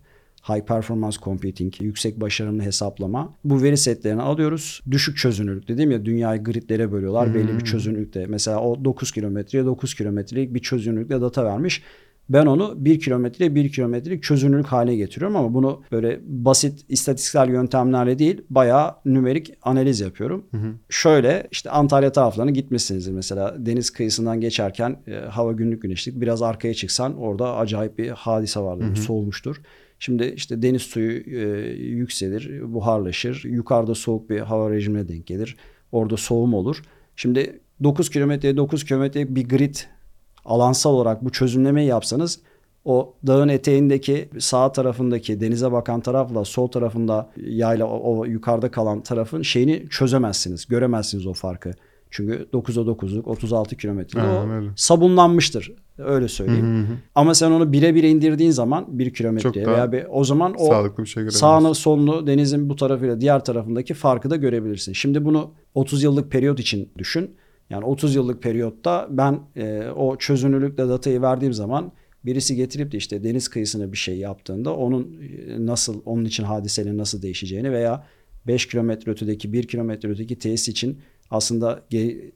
high 0.50 0.66
performance 0.66 1.18
computing, 1.24 1.82
yüksek 1.82 2.22
başarımlı 2.22 2.64
hesaplama. 2.64 3.34
Bu 3.44 3.62
veri 3.62 3.78
setlerini 3.78 4.22
alıyoruz. 4.22 4.82
Düşük 4.92 5.18
çözünürlük 5.18 5.68
dedim 5.68 5.92
ya 5.92 6.06
dünyayı 6.06 6.44
gridlere 6.44 6.92
bölüyorlar 6.92 7.28
hmm. 7.28 7.34
belli 7.34 7.60
bir 7.60 7.66
çözünürlükte. 7.66 8.26
Mesela 8.28 8.60
o 8.62 8.86
9 8.86 9.12
kilometreye 9.12 9.66
9 9.66 9.94
kilometrelik 9.94 10.54
bir 10.54 10.60
çözünürlükle 10.60 11.22
data 11.22 11.46
vermiş. 11.46 11.84
Ben 12.30 12.46
onu 12.46 12.74
1 12.78 13.00
kilometre 13.00 13.56
1 13.56 13.72
kilometrelik 13.72 14.24
çözünürlük 14.24 14.66
haline 14.66 14.96
getiriyorum 14.96 15.36
ama 15.36 15.54
bunu 15.54 15.84
böyle 15.92 16.20
basit 16.26 16.86
istatistiksel 16.90 17.50
yöntemlerle 17.50 18.20
değil 18.20 18.42
bayağı 18.50 18.96
nümerik 19.06 19.54
analiz 19.62 20.00
yapıyorum. 20.00 20.46
Hı 20.52 20.58
hı. 20.58 20.74
Şöyle 20.90 21.48
işte 21.52 21.70
Antalya 21.70 22.12
taraflarına 22.12 22.52
gitmişsinizdir 22.52 23.12
mesela 23.12 23.56
deniz 23.58 23.90
kıyısından 23.90 24.42
geçerken 24.42 24.98
e, 25.08 25.14
hava 25.14 25.52
günlük 25.52 25.82
güneşlik 25.82 26.22
biraz 26.22 26.42
arkaya 26.42 26.74
çıksan 26.74 27.18
orada 27.18 27.56
acayip 27.56 27.98
bir 27.98 28.10
hadise 28.10 28.60
vardır. 28.60 28.86
Hı 28.86 28.92
hı. 28.92 28.96
Soğumuştur. 28.96 29.62
Şimdi 30.00 30.34
işte 30.36 30.62
deniz 30.62 30.82
suyu 30.82 31.12
e, 31.12 31.40
yükselir, 31.74 32.74
buharlaşır. 32.74 33.44
Yukarıda 33.44 33.96
soğuk 33.96 34.30
bir 34.30 34.40
hava 34.40 34.72
rejimine 34.72 35.08
denk 35.08 35.28
gelir. 35.28 35.56
Orada 35.92 36.18
soğum 36.18 36.54
olur. 36.54 36.82
Şimdi 37.16 37.60
9 37.84 38.10
kilometreye 38.10 38.58
9 38.58 38.86
kilometre 38.86 39.36
bir 39.36 39.50
grid 39.50 39.76
alansal 40.46 40.94
olarak 40.94 41.26
bu 41.26 41.30
çözümlemeyi 41.30 41.88
yapsanız 41.88 42.40
o 42.86 43.14
dağın 43.28 43.50
eteğindeki 43.50 44.30
sağ 44.40 44.72
tarafındaki 44.72 45.42
denize 45.42 45.72
bakan 45.72 46.02
tarafla 46.02 46.46
sol 46.46 46.68
tarafında 46.68 47.30
yayla 47.38 47.86
o, 47.86 48.20
o 48.20 48.26
yukarıda 48.26 48.72
kalan 48.72 49.02
tarafın 49.02 49.42
şeyini 49.42 49.90
çözemezsiniz. 49.90 50.68
Göremezsiniz 50.68 51.28
o 51.28 51.34
farkı. 51.34 51.72
Çünkü 52.12 52.48
9'a 52.54 52.84
9'luk 52.84 53.24
36 53.24 53.78
kilometre 53.78 54.20
sabunlanmıştır. 54.76 55.72
Öyle 55.98 56.28
söyleyeyim. 56.28 56.88
Hı 56.88 56.94
hı. 56.94 56.98
Ama 57.16 57.36
sen 57.36 57.52
onu 57.52 57.72
bire 57.72 57.96
bire 57.96 58.10
indirdiğin 58.10 58.52
zaman 58.52 58.86
bir 58.88 59.14
kilometreye 59.14 59.68
veya 59.68 59.92
bir 59.92 60.06
o 60.10 60.24
zaman 60.24 60.56
o 60.58 60.66
sağlıklı 60.66 61.04
bir 61.04 61.10
şey 61.10 61.30
sağını 61.30 61.76
solunu 61.76 62.28
denizin 62.28 62.70
bu 62.70 62.76
tarafıyla 62.76 63.22
diğer 63.22 63.46
tarafındaki 63.46 63.94
farkı 63.94 64.30
da 64.30 64.36
görebilirsin. 64.36 64.94
Şimdi 64.94 65.26
bunu 65.26 65.52
30 65.76 66.04
yıllık 66.04 66.32
periyot 66.32 66.60
için 66.60 66.90
düşün. 66.98 67.36
Yani 67.70 67.86
30 67.86 68.16
yıllık 68.16 68.44
periyotta 68.44 69.08
ben 69.10 69.40
e, 69.56 69.88
o 69.96 70.18
çözünürlükle 70.18 70.90
datayı 70.90 71.22
verdiğim 71.22 71.54
zaman 71.54 71.92
birisi 72.26 72.56
getirip 72.56 72.92
de 72.92 72.98
işte 72.98 73.24
deniz 73.24 73.48
kıyısına 73.48 73.92
bir 73.92 73.98
şey 73.98 74.18
yaptığında 74.18 74.76
onun 74.76 75.22
e, 75.48 75.66
nasıl 75.66 76.02
onun 76.06 76.26
için 76.26 76.44
hadiselerin 76.44 76.98
nasıl 76.98 77.22
değişeceğini 77.22 77.72
veya 77.72 78.06
5 78.48 78.68
kilometre 78.68 79.12
ötedeki 79.12 79.54
1 79.54 79.68
kilometre 79.68 80.10
ötedeki 80.10 80.40
tesis 80.40 80.68
için 80.68 81.00
aslında 81.32 81.82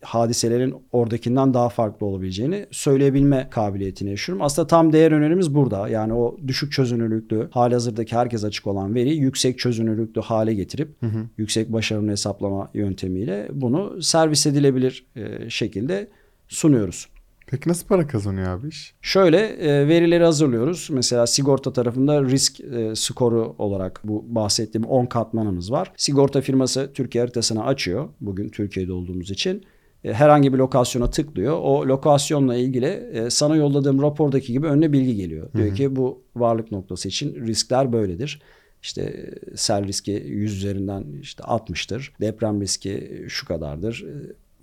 hadiselerin 0.01 0.75
oradakinden 0.91 1.53
daha 1.53 1.69
farklı 1.69 2.05
olabileceğini 2.05 2.65
söyleyebilme 2.71 3.47
kabiliyetini 3.51 4.09
yaşıyorum. 4.09 4.41
Aslında 4.41 4.67
tam 4.67 4.93
değer 4.93 5.11
önerimiz 5.11 5.55
burada. 5.55 5.89
Yani 5.89 6.13
o 6.13 6.37
düşük 6.47 6.71
çözünürlüklü, 6.71 7.49
hali 7.51 7.73
hazırdaki 7.73 8.15
herkes 8.15 8.43
açık 8.43 8.67
olan 8.67 8.95
veriyi 8.95 9.19
yüksek 9.19 9.59
çözünürlüklü 9.59 10.21
hale 10.21 10.53
getirip 10.53 11.01
hı 11.01 11.05
hı. 11.05 11.25
yüksek 11.37 11.73
başarımlı 11.73 12.11
hesaplama 12.11 12.69
yöntemiyle 12.73 13.47
bunu 13.51 14.01
servis 14.01 14.45
edilebilir 14.45 15.05
şekilde 15.49 16.09
sunuyoruz. 16.47 17.12
Peki 17.53 17.69
nasıl 17.69 17.87
para 17.87 18.07
kazanıyor 18.07 18.47
abi 18.47 18.67
iş? 18.67 18.93
Şöyle 19.01 19.37
e, 19.37 19.87
verileri 19.87 20.23
hazırlıyoruz. 20.23 20.87
Mesela 20.91 21.27
sigorta 21.27 21.73
tarafında 21.73 22.23
risk 22.23 22.59
e, 22.59 22.95
skoru 22.95 23.55
olarak 23.57 24.01
bu 24.03 24.25
bahsettiğim 24.27 24.87
10 24.87 25.05
katmanımız 25.05 25.71
var. 25.71 25.91
Sigorta 25.97 26.41
firması 26.41 26.91
Türkiye 26.93 27.23
haritasını 27.23 27.65
açıyor. 27.65 28.09
Bugün 28.21 28.49
Türkiye'de 28.49 28.93
olduğumuz 28.93 29.31
için. 29.31 29.63
E, 30.03 30.13
herhangi 30.13 30.53
bir 30.53 30.57
lokasyona 30.57 31.09
tıklıyor. 31.09 31.57
O 31.61 31.87
lokasyonla 31.87 32.55
ilgili 32.55 33.09
e, 33.13 33.29
sana 33.29 33.55
yolladığım 33.55 34.01
rapordaki 34.01 34.53
gibi 34.53 34.67
önüne 34.67 34.93
bilgi 34.93 35.15
geliyor. 35.15 35.53
Diyor 35.53 35.67
Hı-hı. 35.67 35.75
ki 35.75 35.95
bu 35.95 36.21
varlık 36.35 36.71
noktası 36.71 37.07
için 37.07 37.47
riskler 37.47 37.93
böyledir. 37.93 38.41
İşte 38.81 39.01
e, 39.01 39.57
sel 39.57 39.87
riski 39.87 40.11
100 40.11 40.57
üzerinden 40.57 41.05
işte 41.21 41.43
60'tır. 41.43 42.09
Deprem 42.21 42.61
riski 42.61 43.25
şu 43.27 43.47
kadardır. 43.47 44.05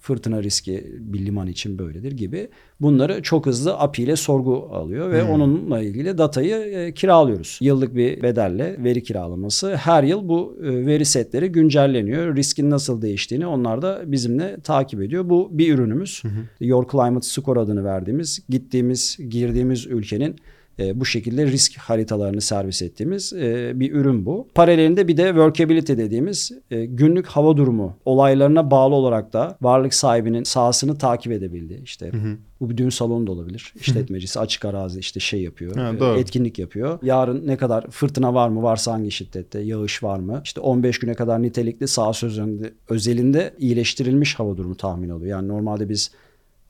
Fırtına 0.00 0.42
riski 0.42 0.86
bir 0.98 1.26
liman 1.26 1.46
için 1.46 1.78
böyledir 1.78 2.12
gibi. 2.12 2.48
Bunları 2.80 3.22
çok 3.22 3.46
hızlı 3.46 3.78
API 3.78 4.02
ile 4.02 4.16
sorgu 4.16 4.68
alıyor 4.72 5.10
ve 5.10 5.22
onunla 5.22 5.80
ilgili 5.80 6.18
datayı 6.18 6.56
e, 6.56 6.94
kiralıyoruz. 6.94 7.58
Yıllık 7.60 7.94
bir 7.94 8.22
bedelle 8.22 8.76
veri 8.84 9.02
kiralaması. 9.02 9.76
Her 9.76 10.02
yıl 10.02 10.28
bu 10.28 10.56
e, 10.62 10.86
veri 10.86 11.04
setleri 11.04 11.48
güncelleniyor. 11.52 12.36
Riskin 12.36 12.70
nasıl 12.70 13.02
değiştiğini 13.02 13.46
onlar 13.46 13.82
da 13.82 14.02
bizimle 14.06 14.60
takip 14.60 15.02
ediyor. 15.02 15.30
Bu 15.30 15.48
bir 15.52 15.74
ürünümüz. 15.74 16.22
Your 16.60 16.88
Climate 16.92 17.26
Score 17.26 17.60
adını 17.60 17.84
verdiğimiz, 17.84 18.40
gittiğimiz, 18.48 19.18
girdiğimiz 19.28 19.86
ülkenin 19.86 20.36
e, 20.80 21.00
bu 21.00 21.04
şekilde 21.04 21.46
risk 21.46 21.78
haritalarını 21.78 22.40
servis 22.40 22.82
ettiğimiz 22.82 23.32
e, 23.32 23.72
bir 23.74 23.92
ürün 23.92 24.26
bu. 24.26 24.48
Paralelinde 24.54 25.08
bir 25.08 25.16
de 25.16 25.26
workability 25.26 25.92
dediğimiz 25.92 26.52
e, 26.70 26.84
günlük 26.84 27.26
hava 27.26 27.56
durumu 27.56 27.96
olaylarına 28.04 28.70
bağlı 28.70 28.94
olarak 28.94 29.32
da 29.32 29.56
varlık 29.62 29.94
sahibinin 29.94 30.44
sahasını 30.44 30.98
takip 30.98 31.32
edebildiği 31.32 31.82
işte 31.82 32.12
bu 32.60 32.70
bir 32.70 32.76
düğün 32.76 32.90
salonu 32.90 33.26
da 33.26 33.32
olabilir. 33.32 33.74
İşletmecisi 33.80 34.40
açık 34.40 34.64
arazi 34.64 35.00
işte 35.00 35.20
şey 35.20 35.42
yapıyor. 35.42 35.76
Ha, 35.76 35.92
e, 35.96 36.00
doğru. 36.00 36.18
etkinlik 36.18 36.58
yapıyor. 36.58 36.98
Yarın 37.02 37.46
ne 37.46 37.56
kadar 37.56 37.90
fırtına 37.90 38.34
var 38.34 38.48
mı? 38.48 38.62
Varsa 38.62 38.92
hangi 38.92 39.10
şiddette? 39.10 39.60
Yağış 39.60 40.02
var 40.02 40.18
mı? 40.18 40.40
İşte 40.44 40.60
15 40.60 40.98
güne 40.98 41.14
kadar 41.14 41.42
nitelikli 41.42 41.88
saha 41.88 42.12
sözünde 42.12 42.72
özelinde 42.88 43.54
iyileştirilmiş 43.58 44.34
hava 44.34 44.56
durumu 44.56 44.76
tahmin 44.76 45.08
oluyor. 45.08 45.30
Yani 45.30 45.48
normalde 45.48 45.88
biz 45.88 46.10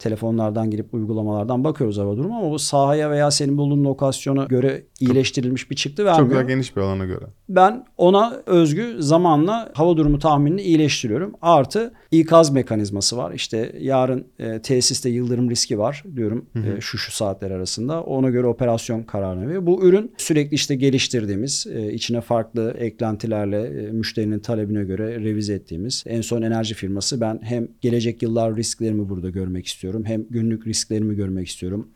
telefonlardan 0.00 0.70
girip 0.70 0.94
uygulamalardan 0.94 1.64
bakıyoruz 1.64 1.98
hava 1.98 2.16
durumu 2.16 2.36
ama 2.38 2.50
bu 2.50 2.58
sahaya 2.58 3.10
veya 3.10 3.30
senin 3.30 3.58
bulunduğun 3.58 3.84
lokasyona 3.84 4.44
göre 4.44 4.82
iyileştirilmiş 5.00 5.70
bir 5.70 5.76
çıktı 5.76 6.02
Çok 6.02 6.06
vermiyor. 6.06 6.34
daha 6.34 6.42
geniş 6.42 6.76
bir 6.76 6.80
alana 6.80 7.04
göre. 7.04 7.24
Ben 7.48 7.84
ona 7.96 8.42
özgü 8.46 8.96
zamanla 8.98 9.72
hava 9.74 9.96
durumu 9.96 10.18
tahminini 10.18 10.62
iyileştiriyorum. 10.62 11.32
Artı 11.42 11.92
ikaz 12.10 12.50
mekanizması 12.50 13.16
var. 13.16 13.32
İşte 13.32 13.72
yarın 13.80 14.26
e, 14.38 14.62
tesiste 14.62 15.08
yıldırım 15.08 15.50
riski 15.50 15.78
var 15.78 16.04
diyorum 16.16 16.46
e, 16.54 16.80
şu 16.80 16.98
şu 16.98 17.12
saatler 17.12 17.50
arasında. 17.50 18.02
Ona 18.02 18.30
göre 18.30 18.46
operasyon 18.46 19.02
kararını 19.02 19.46
veriyor. 19.46 19.66
Bu 19.66 19.84
ürün 19.84 20.12
sürekli 20.16 20.54
işte 20.54 20.74
geliştirdiğimiz, 20.74 21.66
e, 21.74 21.92
içine 21.92 22.20
farklı 22.20 22.74
eklentilerle 22.78 23.62
e, 23.62 23.92
müşterinin 23.92 24.38
talebine 24.38 24.84
göre 24.84 25.20
revize 25.20 25.54
ettiğimiz. 25.54 26.04
En 26.06 26.20
son 26.20 26.42
enerji 26.42 26.74
firması 26.74 27.20
ben 27.20 27.40
hem 27.42 27.68
gelecek 27.80 28.22
yıllar 28.22 28.56
risklerimi 28.56 29.08
burada 29.08 29.30
görmek 29.30 29.66
istiyorum. 29.66 29.89
Hem 30.04 30.26
günlük 30.30 30.66
risklerimi 30.66 31.16
görmek 31.16 31.48
istiyorum. 31.48 31.88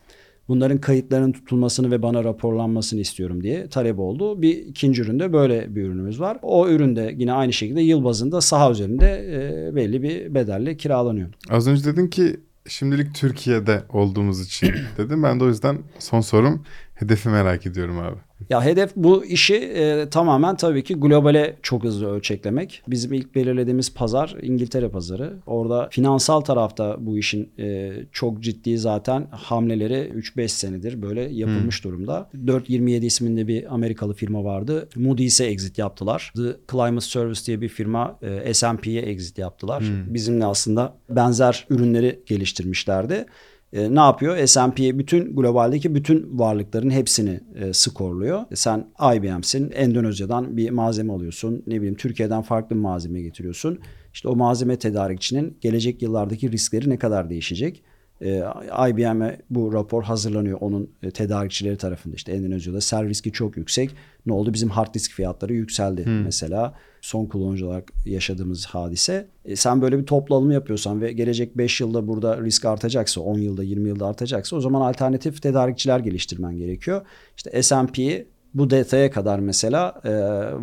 Bunların 0.48 0.78
kayıtlarının 0.78 1.32
tutulmasını 1.32 1.90
ve 1.90 2.02
bana 2.02 2.24
raporlanmasını 2.24 3.00
istiyorum 3.00 3.42
diye 3.42 3.68
talep 3.68 3.98
oldu. 3.98 4.42
Bir 4.42 4.56
ikinci 4.56 5.02
üründe 5.02 5.32
böyle 5.32 5.76
bir 5.76 5.82
ürünümüz 5.82 6.20
var. 6.20 6.38
O 6.42 6.68
üründe 6.68 7.14
yine 7.18 7.32
aynı 7.32 7.52
şekilde 7.52 7.80
yıl 7.80 8.04
bazında 8.04 8.40
saha 8.40 8.70
üzerinde 8.70 9.06
e, 9.06 9.74
belli 9.74 10.02
bir 10.02 10.34
bedelle 10.34 10.76
kiralanıyor. 10.76 11.28
Az 11.50 11.68
önce 11.68 11.84
dedin 11.84 12.08
ki 12.08 12.36
şimdilik 12.68 13.14
Türkiye'de 13.14 13.82
olduğumuz 13.88 14.46
için 14.46 14.72
dedim. 14.98 15.22
Ben 15.22 15.40
de 15.40 15.44
o 15.44 15.48
yüzden 15.48 15.78
son 15.98 16.20
sorum 16.20 16.64
hedefi 16.94 17.28
merak 17.28 17.66
ediyorum 17.66 17.98
abi. 17.98 18.16
Ya 18.50 18.64
hedef 18.64 18.96
bu 18.96 19.24
işi 19.24 19.54
e, 19.54 20.08
tamamen 20.10 20.56
tabii 20.56 20.84
ki 20.84 20.94
globale 20.94 21.56
çok 21.62 21.84
hızlı 21.84 22.06
ölçeklemek. 22.10 22.82
Bizim 22.88 23.12
ilk 23.12 23.34
belirlediğimiz 23.34 23.94
pazar 23.94 24.36
İngiltere 24.42 24.88
pazarı. 24.88 25.34
Orada 25.46 25.88
finansal 25.90 26.40
tarafta 26.40 26.96
bu 26.98 27.18
işin 27.18 27.52
e, 27.58 27.92
çok 28.12 28.40
ciddi 28.42 28.78
zaten 28.78 29.26
hamleleri 29.30 30.12
3-5 30.36 30.48
senedir 30.48 31.02
böyle 31.02 31.20
yapılmış 31.20 31.84
durumda. 31.84 32.30
427 32.46 33.06
isminde 33.06 33.48
bir 33.48 33.74
Amerikalı 33.74 34.14
firma 34.14 34.44
vardı. 34.44 34.88
Moody's'e 34.96 35.44
exit 35.44 35.78
yaptılar. 35.78 36.32
The 36.36 36.56
Climate 36.70 37.00
Service 37.06 37.46
diye 37.46 37.60
bir 37.60 37.68
firma 37.68 38.18
e, 38.22 38.54
S&P'ye 38.54 39.02
exit 39.02 39.38
yaptılar. 39.38 39.84
Bizimle 40.06 40.46
aslında 40.46 40.96
benzer 41.10 41.66
ürünleri 41.70 42.20
geliştirmişlerdi. 42.26 43.26
E, 43.74 43.94
ne 43.94 44.00
yapıyor? 44.00 44.46
S&P 44.46 44.98
bütün 44.98 45.36
globaldeki 45.36 45.94
bütün 45.94 46.38
varlıkların 46.38 46.90
hepsini 46.90 47.40
e, 47.54 47.72
skorluyor. 47.72 48.40
Sen 48.54 48.86
IBM'sin. 49.14 49.70
Endonezya'dan 49.70 50.56
bir 50.56 50.70
malzeme 50.70 51.12
alıyorsun. 51.12 51.62
Ne 51.66 51.76
bileyim 51.76 51.94
Türkiye'den 51.94 52.42
farklı 52.42 52.76
bir 52.76 52.80
malzeme 52.80 53.20
getiriyorsun. 53.22 53.78
İşte 54.14 54.28
o 54.28 54.36
malzeme 54.36 54.76
tedarikçinin 54.76 55.56
gelecek 55.60 56.02
yıllardaki 56.02 56.52
riskleri 56.52 56.90
ne 56.90 56.98
kadar 56.98 57.30
değişecek? 57.30 57.82
E, 58.22 58.42
IBM'e 58.88 59.40
bu 59.50 59.72
rapor 59.72 60.02
hazırlanıyor 60.02 60.58
onun 60.60 60.90
e, 61.02 61.10
tedarikçileri 61.10 61.76
tarafında. 61.76 62.14
İşte 62.14 62.32
Endonezya'da 62.32 62.80
sel 62.80 63.08
riski 63.08 63.32
çok 63.32 63.56
yüksek. 63.56 63.90
Ne 64.26 64.32
oldu? 64.32 64.52
Bizim 64.52 64.68
hard 64.68 64.94
disk 64.94 65.12
fiyatları 65.12 65.54
yükseldi 65.54 66.04
mesela. 66.06 66.74
Son 67.00 67.26
kullanıcı 67.26 67.66
olarak 67.66 67.92
yaşadığımız 68.06 68.66
hadise. 68.66 69.26
E, 69.44 69.56
sen 69.56 69.82
böyle 69.82 69.98
bir 69.98 70.06
toplanma 70.06 70.52
yapıyorsan 70.52 71.00
ve 71.00 71.12
gelecek 71.12 71.58
5 71.58 71.80
yılda 71.80 72.06
burada 72.06 72.40
risk 72.40 72.64
artacaksa, 72.64 73.20
10 73.20 73.38
yılda 73.38 73.62
20 73.62 73.88
yılda 73.88 74.06
artacaksa 74.06 74.56
o 74.56 74.60
zaman 74.60 74.80
alternatif 74.80 75.42
tedarikçiler 75.42 75.98
geliştirmen 75.98 76.56
gerekiyor. 76.56 77.02
İşte 77.36 77.62
S&P 77.62 78.26
bu 78.54 78.70
detaya 78.70 79.10
kadar 79.10 79.38
mesela 79.38 80.00
e, 80.04 80.10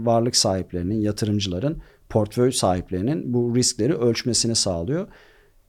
varlık 0.06 0.36
sahiplerinin, 0.36 1.02
yatırımcıların, 1.02 1.82
portföy 2.10 2.52
sahiplerinin 2.52 3.34
bu 3.34 3.56
riskleri 3.56 3.94
ölçmesini 3.94 4.56
sağlıyor. 4.56 5.08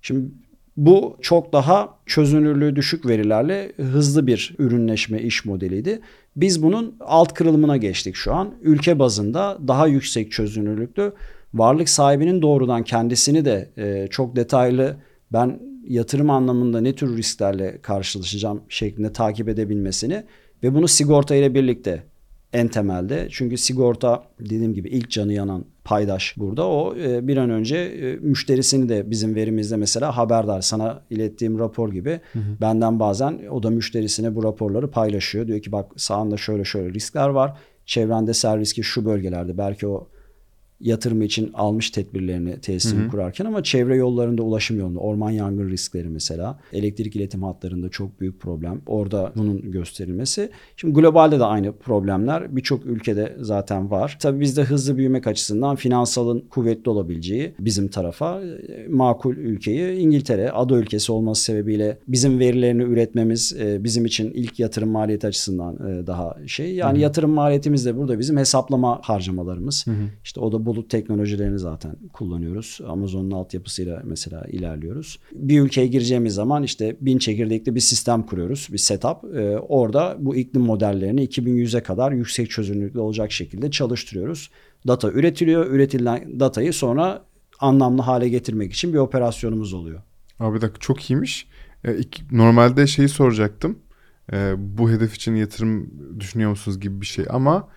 Şimdi 0.02 0.30
bu 0.76 1.16
çok 1.20 1.52
daha 1.52 1.98
çözünürlüğü 2.06 2.76
düşük 2.76 3.06
verilerle 3.06 3.72
hızlı 3.76 4.26
bir 4.26 4.54
ürünleşme 4.58 5.20
iş 5.22 5.44
modeliydi. 5.44 6.00
Biz 6.36 6.62
bunun 6.62 6.96
alt 7.00 7.34
kırılımına 7.34 7.76
geçtik 7.76 8.16
şu 8.16 8.34
an. 8.34 8.54
Ülke 8.62 8.98
bazında 8.98 9.58
daha 9.68 9.86
yüksek 9.86 10.32
çözünürlüklü 10.32 11.12
varlık 11.54 11.88
sahibinin 11.88 12.42
doğrudan 12.42 12.82
kendisini 12.82 13.44
de 13.44 13.70
e, 13.76 14.06
çok 14.10 14.36
detaylı 14.36 14.96
ben 15.32 15.60
yatırım 15.88 16.30
anlamında 16.30 16.80
ne 16.80 16.94
tür 16.94 17.16
risklerle 17.16 17.78
karşılaşacağım 17.82 18.62
şeklinde 18.68 19.12
takip 19.12 19.48
edebilmesini 19.48 20.24
ve 20.62 20.74
bunu 20.74 20.88
sigorta 20.88 21.34
ile 21.34 21.54
birlikte 21.54 22.02
en 22.52 22.68
temelde. 22.68 23.28
Çünkü 23.30 23.56
sigorta 23.56 24.22
dediğim 24.40 24.74
gibi 24.74 24.88
ilk 24.88 25.10
canı 25.10 25.32
yanan 25.32 25.64
paydaş 25.84 26.34
burada. 26.36 26.66
O 26.66 26.96
e, 26.96 27.28
bir 27.28 27.36
an 27.36 27.50
önce 27.50 27.76
e, 27.76 28.16
müşterisini 28.16 28.88
de 28.88 29.10
bizim 29.10 29.34
verimizde 29.34 29.76
mesela 29.76 30.16
haberdar. 30.16 30.60
Sana 30.60 31.02
ilettiğim 31.10 31.58
rapor 31.58 31.92
gibi 31.92 32.20
benden 32.60 33.00
bazen 33.00 33.40
o 33.50 33.62
da 33.62 33.70
müşterisine 33.70 34.34
bu 34.34 34.44
raporları 34.44 34.90
paylaşıyor. 34.90 35.46
Diyor 35.46 35.62
ki 35.62 35.72
bak 35.72 35.92
sağında 35.96 36.36
şöyle 36.36 36.64
şöyle 36.64 36.94
riskler 36.94 37.28
var. 37.28 37.58
Çevrende 37.86 38.34
sel 38.34 38.58
riski 38.58 38.82
şu 38.82 39.04
bölgelerde. 39.04 39.58
Belki 39.58 39.86
o 39.86 40.08
yatırımı 40.82 41.24
için 41.24 41.50
almış 41.54 41.90
tedbirlerini 41.90 42.60
tesisini 42.60 43.08
kurarken 43.08 43.44
ama 43.44 43.62
çevre 43.62 43.96
yollarında 43.96 44.42
ulaşım 44.42 44.78
yolunda 44.78 44.98
orman 44.98 45.30
yangın 45.30 45.70
riskleri 45.70 46.08
mesela 46.08 46.58
elektrik 46.72 47.16
iletim 47.16 47.42
hatlarında 47.42 47.88
çok 47.88 48.20
büyük 48.20 48.40
problem. 48.40 48.80
Orada 48.86 49.32
bunun 49.36 49.70
gösterilmesi. 49.70 50.50
Şimdi 50.76 50.94
globalde 50.94 51.38
de 51.38 51.44
aynı 51.44 51.72
problemler 51.72 52.56
birçok 52.56 52.86
ülkede 52.86 53.36
zaten 53.40 53.90
var. 53.90 54.16
Tabii 54.20 54.40
bizde 54.40 54.62
hızlı 54.62 54.96
büyümek 54.96 55.26
açısından 55.26 55.76
finansalın 55.76 56.40
kuvvetli 56.40 56.90
olabileceği 56.90 57.54
bizim 57.58 57.88
tarafa 57.88 58.40
e, 58.42 58.88
makul 58.88 59.36
ülkeyi 59.36 59.98
İngiltere 59.98 60.50
ada 60.50 60.76
ülkesi 60.76 61.12
olması 61.12 61.42
sebebiyle 61.42 61.98
bizim 62.08 62.38
verilerini 62.38 62.82
üretmemiz 62.82 63.56
e, 63.60 63.84
bizim 63.84 64.04
için 64.04 64.30
ilk 64.30 64.60
yatırım 64.60 64.90
maliyeti 64.90 65.26
açısından 65.26 65.74
e, 65.74 66.06
daha 66.06 66.36
şey. 66.46 66.74
Yani 66.74 67.00
yatırım 67.00 67.30
maliyetimiz 67.30 67.86
de 67.86 67.96
burada 67.96 68.18
bizim 68.18 68.36
hesaplama 68.36 69.00
harcamalarımız. 69.02 69.84
İşte 70.24 70.40
o 70.40 70.52
da 70.52 70.66
bulut 70.72 70.90
teknolojilerini 70.90 71.58
zaten 71.58 71.96
kullanıyoruz. 72.12 72.80
Amazon'un 72.88 73.30
altyapısıyla 73.30 74.02
mesela 74.04 74.44
ilerliyoruz. 74.44 75.18
Bir 75.32 75.60
ülkeye 75.60 75.86
gireceğimiz 75.86 76.34
zaman 76.34 76.62
işte 76.62 76.96
bin 77.00 77.18
çekirdekli 77.18 77.74
bir 77.74 77.80
sistem 77.80 78.22
kuruyoruz. 78.22 78.68
Bir 78.72 78.78
setup. 78.78 79.36
Ee, 79.36 79.58
orada 79.58 80.16
bu 80.18 80.36
iklim 80.36 80.62
modellerini 80.62 81.24
2100'e 81.24 81.82
kadar 81.82 82.12
yüksek 82.12 82.50
çözünürlüklü 82.50 83.00
olacak 83.00 83.32
şekilde 83.32 83.70
çalıştırıyoruz. 83.70 84.50
Data 84.86 85.10
üretiliyor. 85.10 85.66
Üretilen 85.66 86.40
datayı 86.40 86.72
sonra 86.72 87.24
anlamlı 87.60 88.02
hale 88.02 88.28
getirmek 88.28 88.72
için 88.72 88.92
bir 88.92 88.98
operasyonumuz 88.98 89.72
oluyor. 89.74 90.00
Abi 90.38 90.60
dakika 90.60 90.78
çok 90.80 91.10
iyiymiş. 91.10 91.46
E, 91.84 91.96
ilk- 91.96 92.32
normalde 92.32 92.86
şeyi 92.86 93.08
soracaktım. 93.08 93.78
E, 94.32 94.54
bu 94.58 94.90
hedef 94.90 95.14
için 95.14 95.36
yatırım 95.36 95.90
düşünüyor 96.20 96.50
musunuz 96.50 96.80
gibi 96.80 97.00
bir 97.00 97.06
şey 97.06 97.24
ama 97.30 97.68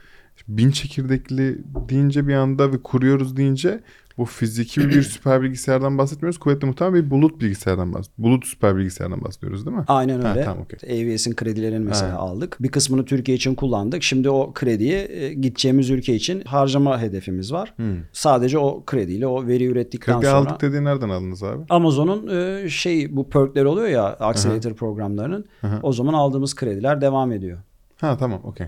bin 0.47 0.71
çekirdekli 0.71 1.57
deyince 1.89 2.27
bir 2.27 2.33
anda 2.33 2.71
ve 2.71 2.77
kuruyoruz 2.83 3.37
deyince 3.37 3.79
bu 4.17 4.25
fiziki 4.25 4.89
bir 4.89 5.01
süper 5.03 5.41
bilgisayardan 5.41 5.97
bahsetmiyoruz. 5.97 6.37
Kuvvetli 6.39 6.65
muhtemelen 6.65 7.05
bir 7.05 7.09
bulut 7.11 7.41
bilgisayardan 7.41 7.93
bahsediyoruz. 7.93 8.23
Bulut 8.23 8.45
süper 8.45 8.77
bilgisayardan 8.77 9.21
bahsediyoruz 9.23 9.65
değil 9.65 9.77
mi? 9.77 9.83
Aynen 9.87 10.21
Ha, 10.21 10.29
öyle. 10.31 10.43
tamam, 10.43 10.63
okey. 10.63 10.79
AWS'in 11.13 11.35
kredilerini 11.35 11.85
mesela 11.85 12.13
Ha. 12.13 12.17
aldık. 12.17 12.57
Bir 12.59 12.67
kısmını 12.69 13.05
Türkiye 13.05 13.37
için 13.37 13.55
kullandık. 13.55 14.03
Şimdi 14.03 14.29
o 14.29 14.53
krediyi 14.53 14.93
e, 15.09 15.33
gideceğimiz 15.33 15.89
ülke 15.89 16.15
için 16.15 16.41
harcama 16.41 17.01
hedefimiz 17.01 17.53
var. 17.53 17.73
Sadece 18.13 18.57
o 18.57 18.83
krediyle 18.85 19.27
o 19.27 19.47
veri 19.47 19.65
ürettikten 19.65 20.15
Kredi 20.19 20.25
sonra 20.31 20.37
aldık 20.49 20.61
dediği 20.61 20.83
nereden 20.83 21.09
aldınız 21.09 21.43
abi? 21.43 21.63
Amazon'un 21.69 22.27
e, 22.37 22.69
şey 22.69 23.15
bu 23.15 23.29
perkler 23.29 23.65
oluyor 23.65 23.87
ya 23.87 24.03
accelerator 24.13 24.73
programlarının. 24.73 25.45
O 25.83 25.93
zaman 25.93 26.13
aldığımız 26.13 26.55
krediler 26.55 27.01
devam 27.01 27.31
ediyor. 27.31 27.57
Ha 28.01 28.17
tamam 28.17 28.39
okey. 28.43 28.67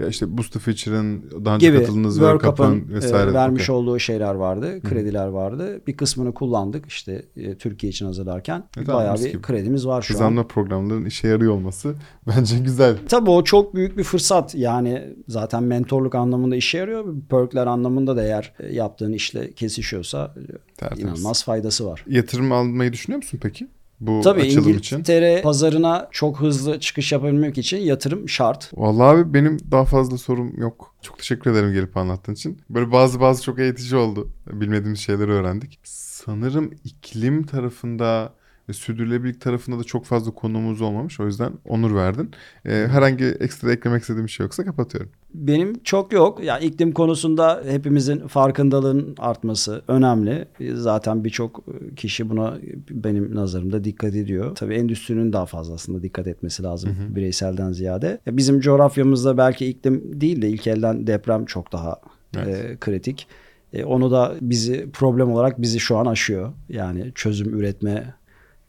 Ya 0.00 0.06
işte 0.08 0.38
Booster 0.38 0.60
Feature'ın 0.62 1.30
daha 1.44 1.54
önce 1.56 1.66
gibi 1.68 1.78
katıldığınız 1.78 2.14
World 2.14 2.88
vesaire. 2.90 3.30
e, 3.30 3.34
vermiş 3.34 3.62
Okey. 3.70 3.74
olduğu 3.74 3.98
şeyler 3.98 4.34
vardı. 4.34 4.80
Krediler 4.82 5.26
vardı. 5.26 5.80
Bir 5.86 5.96
kısmını 5.96 6.34
kullandık 6.34 6.86
işte 6.86 7.24
e, 7.36 7.54
Türkiye 7.58 7.90
için 7.90 8.06
hazırlarken. 8.06 8.64
E, 8.78 8.86
Bayağı 8.86 9.14
bir 9.16 9.24
gibi. 9.32 9.42
kredimiz 9.42 9.86
var 9.86 10.02
şu 10.02 10.14
an. 10.14 10.18
Kazanma 10.18 10.46
programlarının 10.46 11.04
işe 11.04 11.28
yarıyor 11.28 11.52
olması 11.52 11.94
bence 12.26 12.58
güzel. 12.58 12.96
Tabii 13.08 13.30
o 13.30 13.44
çok 13.44 13.74
büyük 13.74 13.98
bir 13.98 14.04
fırsat. 14.04 14.54
Yani 14.54 15.14
zaten 15.28 15.62
mentorluk 15.62 16.14
anlamında 16.14 16.56
işe 16.56 16.78
yarıyor. 16.78 17.04
Perkler 17.30 17.66
anlamında 17.66 18.16
da 18.16 18.22
eğer 18.22 18.52
e, 18.60 18.74
yaptığın 18.74 19.12
işle 19.12 19.52
kesişiyorsa 19.52 20.34
e, 20.36 20.74
Tertemiz. 20.76 21.04
inanılmaz 21.04 21.44
faydası 21.44 21.86
var. 21.86 22.04
Yatırım 22.08 22.52
almayı 22.52 22.92
düşünüyor 22.92 23.16
musun 23.16 23.38
peki? 23.42 23.68
Bu 24.06 24.20
Tabii 24.24 24.40
açılım 24.40 24.76
için. 24.76 24.96
İngiltere 24.96 25.40
pazarına 25.42 26.08
çok 26.10 26.40
hızlı 26.40 26.80
çıkış 26.80 27.12
yapabilmek 27.12 27.58
için 27.58 27.78
yatırım 27.78 28.28
şart. 28.28 28.70
Vallahi 28.74 29.16
abi 29.16 29.34
benim 29.34 29.58
daha 29.70 29.84
fazla 29.84 30.18
sorum 30.18 30.60
yok. 30.60 30.94
Çok 31.02 31.18
teşekkür 31.18 31.50
ederim 31.50 31.72
gelip 31.72 31.96
anlattığın 31.96 32.32
için. 32.32 32.58
Böyle 32.70 32.92
bazı 32.92 33.20
bazı 33.20 33.42
çok 33.42 33.58
eğitici 33.58 33.96
oldu. 33.96 34.30
Bilmediğimiz 34.52 35.00
şeyleri 35.00 35.30
öğrendik. 35.30 35.78
Sanırım 35.84 36.70
iklim 36.84 37.42
tarafında 37.42 38.32
ve 38.72 38.76
sürdürülebilirlik 38.76 39.40
tarafında 39.40 39.78
da 39.78 39.84
çok 39.84 40.04
fazla 40.04 40.30
konumuz 40.30 40.80
olmamış. 40.80 41.20
O 41.20 41.26
yüzden 41.26 41.52
onur 41.68 41.94
verdin. 41.94 42.30
Ee, 42.64 42.70
herhangi 42.70 43.24
ekstra 43.24 43.72
eklemek 43.72 44.00
istediğim 44.02 44.26
bir 44.26 44.30
şey 44.30 44.44
yoksa 44.44 44.64
kapatıyorum. 44.64 45.10
Benim 45.34 45.82
çok 45.84 46.12
yok. 46.12 46.44
Ya 46.44 46.58
iklim 46.58 46.92
konusunda 46.92 47.62
hepimizin 47.68 48.26
farkındalığın 48.28 49.14
artması 49.18 49.82
önemli. 49.88 50.48
Zaten 50.74 51.24
birçok 51.24 51.64
kişi 51.96 52.30
buna 52.30 52.58
benim 52.90 53.34
nazarımda 53.34 53.84
dikkat 53.84 54.14
ediyor. 54.14 54.54
Tabii 54.54 54.74
endüstrinin 54.74 55.32
daha 55.32 55.46
fazla 55.46 55.74
aslında 55.74 56.02
dikkat 56.02 56.26
etmesi 56.26 56.62
lazım 56.62 56.96
bireyselden 57.08 57.72
ziyade. 57.72 58.20
Ya 58.26 58.36
Bizim 58.36 58.60
coğrafyamızda 58.60 59.38
belki 59.38 59.66
iklim 59.66 60.20
değil 60.20 60.42
de 60.42 60.48
ilk 60.48 60.66
elden 60.66 61.06
deprem 61.06 61.44
çok 61.44 61.72
daha 61.72 62.00
Evet. 62.36 62.64
e, 62.64 62.76
kritik. 62.80 63.26
E, 63.72 63.84
onu 63.84 64.10
da 64.10 64.34
bizi 64.40 64.90
problem 64.92 65.32
olarak 65.32 65.62
bizi 65.62 65.80
şu 65.80 65.96
an 65.96 66.06
aşıyor. 66.06 66.52
Yani 66.68 67.12
çözüm 67.14 67.58
üretme 67.58 68.14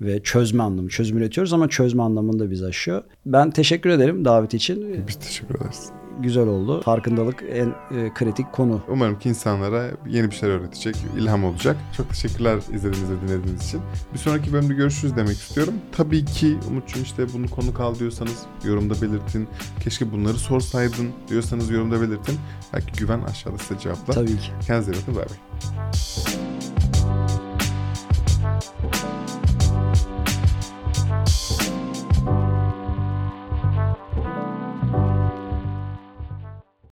ve 0.01 0.23
çözme 0.23 0.63
anlamı. 0.63 0.89
Çözüm 0.89 1.17
üretiyoruz 1.17 1.53
ama 1.53 1.69
çözme 1.69 2.03
anlamında 2.03 2.51
bizi 2.51 2.65
aşıyor. 2.65 3.03
Ben 3.25 3.51
teşekkür 3.51 3.89
ederim 3.89 4.25
davet 4.25 4.53
için. 4.53 5.05
Biz 5.07 5.15
teşekkür 5.15 5.55
ederiz. 5.55 5.91
Güzel 6.19 6.47
oldu. 6.47 6.81
Farkındalık 6.81 7.43
en 7.51 7.97
e, 7.97 8.13
kritik 8.13 8.53
konu. 8.53 8.81
Umarım 8.87 9.19
ki 9.19 9.29
insanlara 9.29 9.91
yeni 10.09 10.31
bir 10.31 10.35
şeyler 10.35 10.59
öğretecek, 10.59 10.95
ilham 11.17 11.43
olacak. 11.43 11.77
Çok 11.97 12.09
teşekkürler 12.09 12.57
izlediğiniz 12.57 13.11
ve 13.11 13.27
dinlediğiniz 13.27 13.63
için. 13.63 13.81
Bir 14.13 14.19
sonraki 14.19 14.53
bölümde 14.53 14.73
görüşürüz 14.73 15.15
demek 15.15 15.37
istiyorum. 15.37 15.73
Tabii 15.91 16.25
ki 16.25 16.57
Umut'cum 16.69 17.03
işte 17.03 17.33
bunu 17.33 17.49
konu 17.49 17.73
kal 17.73 17.99
diyorsanız 17.99 18.45
yorumda 18.65 18.93
belirtin. 19.01 19.47
Keşke 19.83 20.11
bunları 20.11 20.37
sorsaydın 20.37 21.09
diyorsanız 21.29 21.69
yorumda 21.69 22.01
belirtin. 22.01 22.35
Belki 22.73 22.91
güven 22.99 23.21
aşağıda 23.21 23.57
size 23.57 23.79
cevaplar. 23.79 24.13
Tabii 24.13 24.37
ki. 24.37 24.51
Kendinize 24.67 24.91
iyi 24.91 25.01
bakın. 25.01 25.15
Bay 25.15 25.25
bay. 25.25 25.37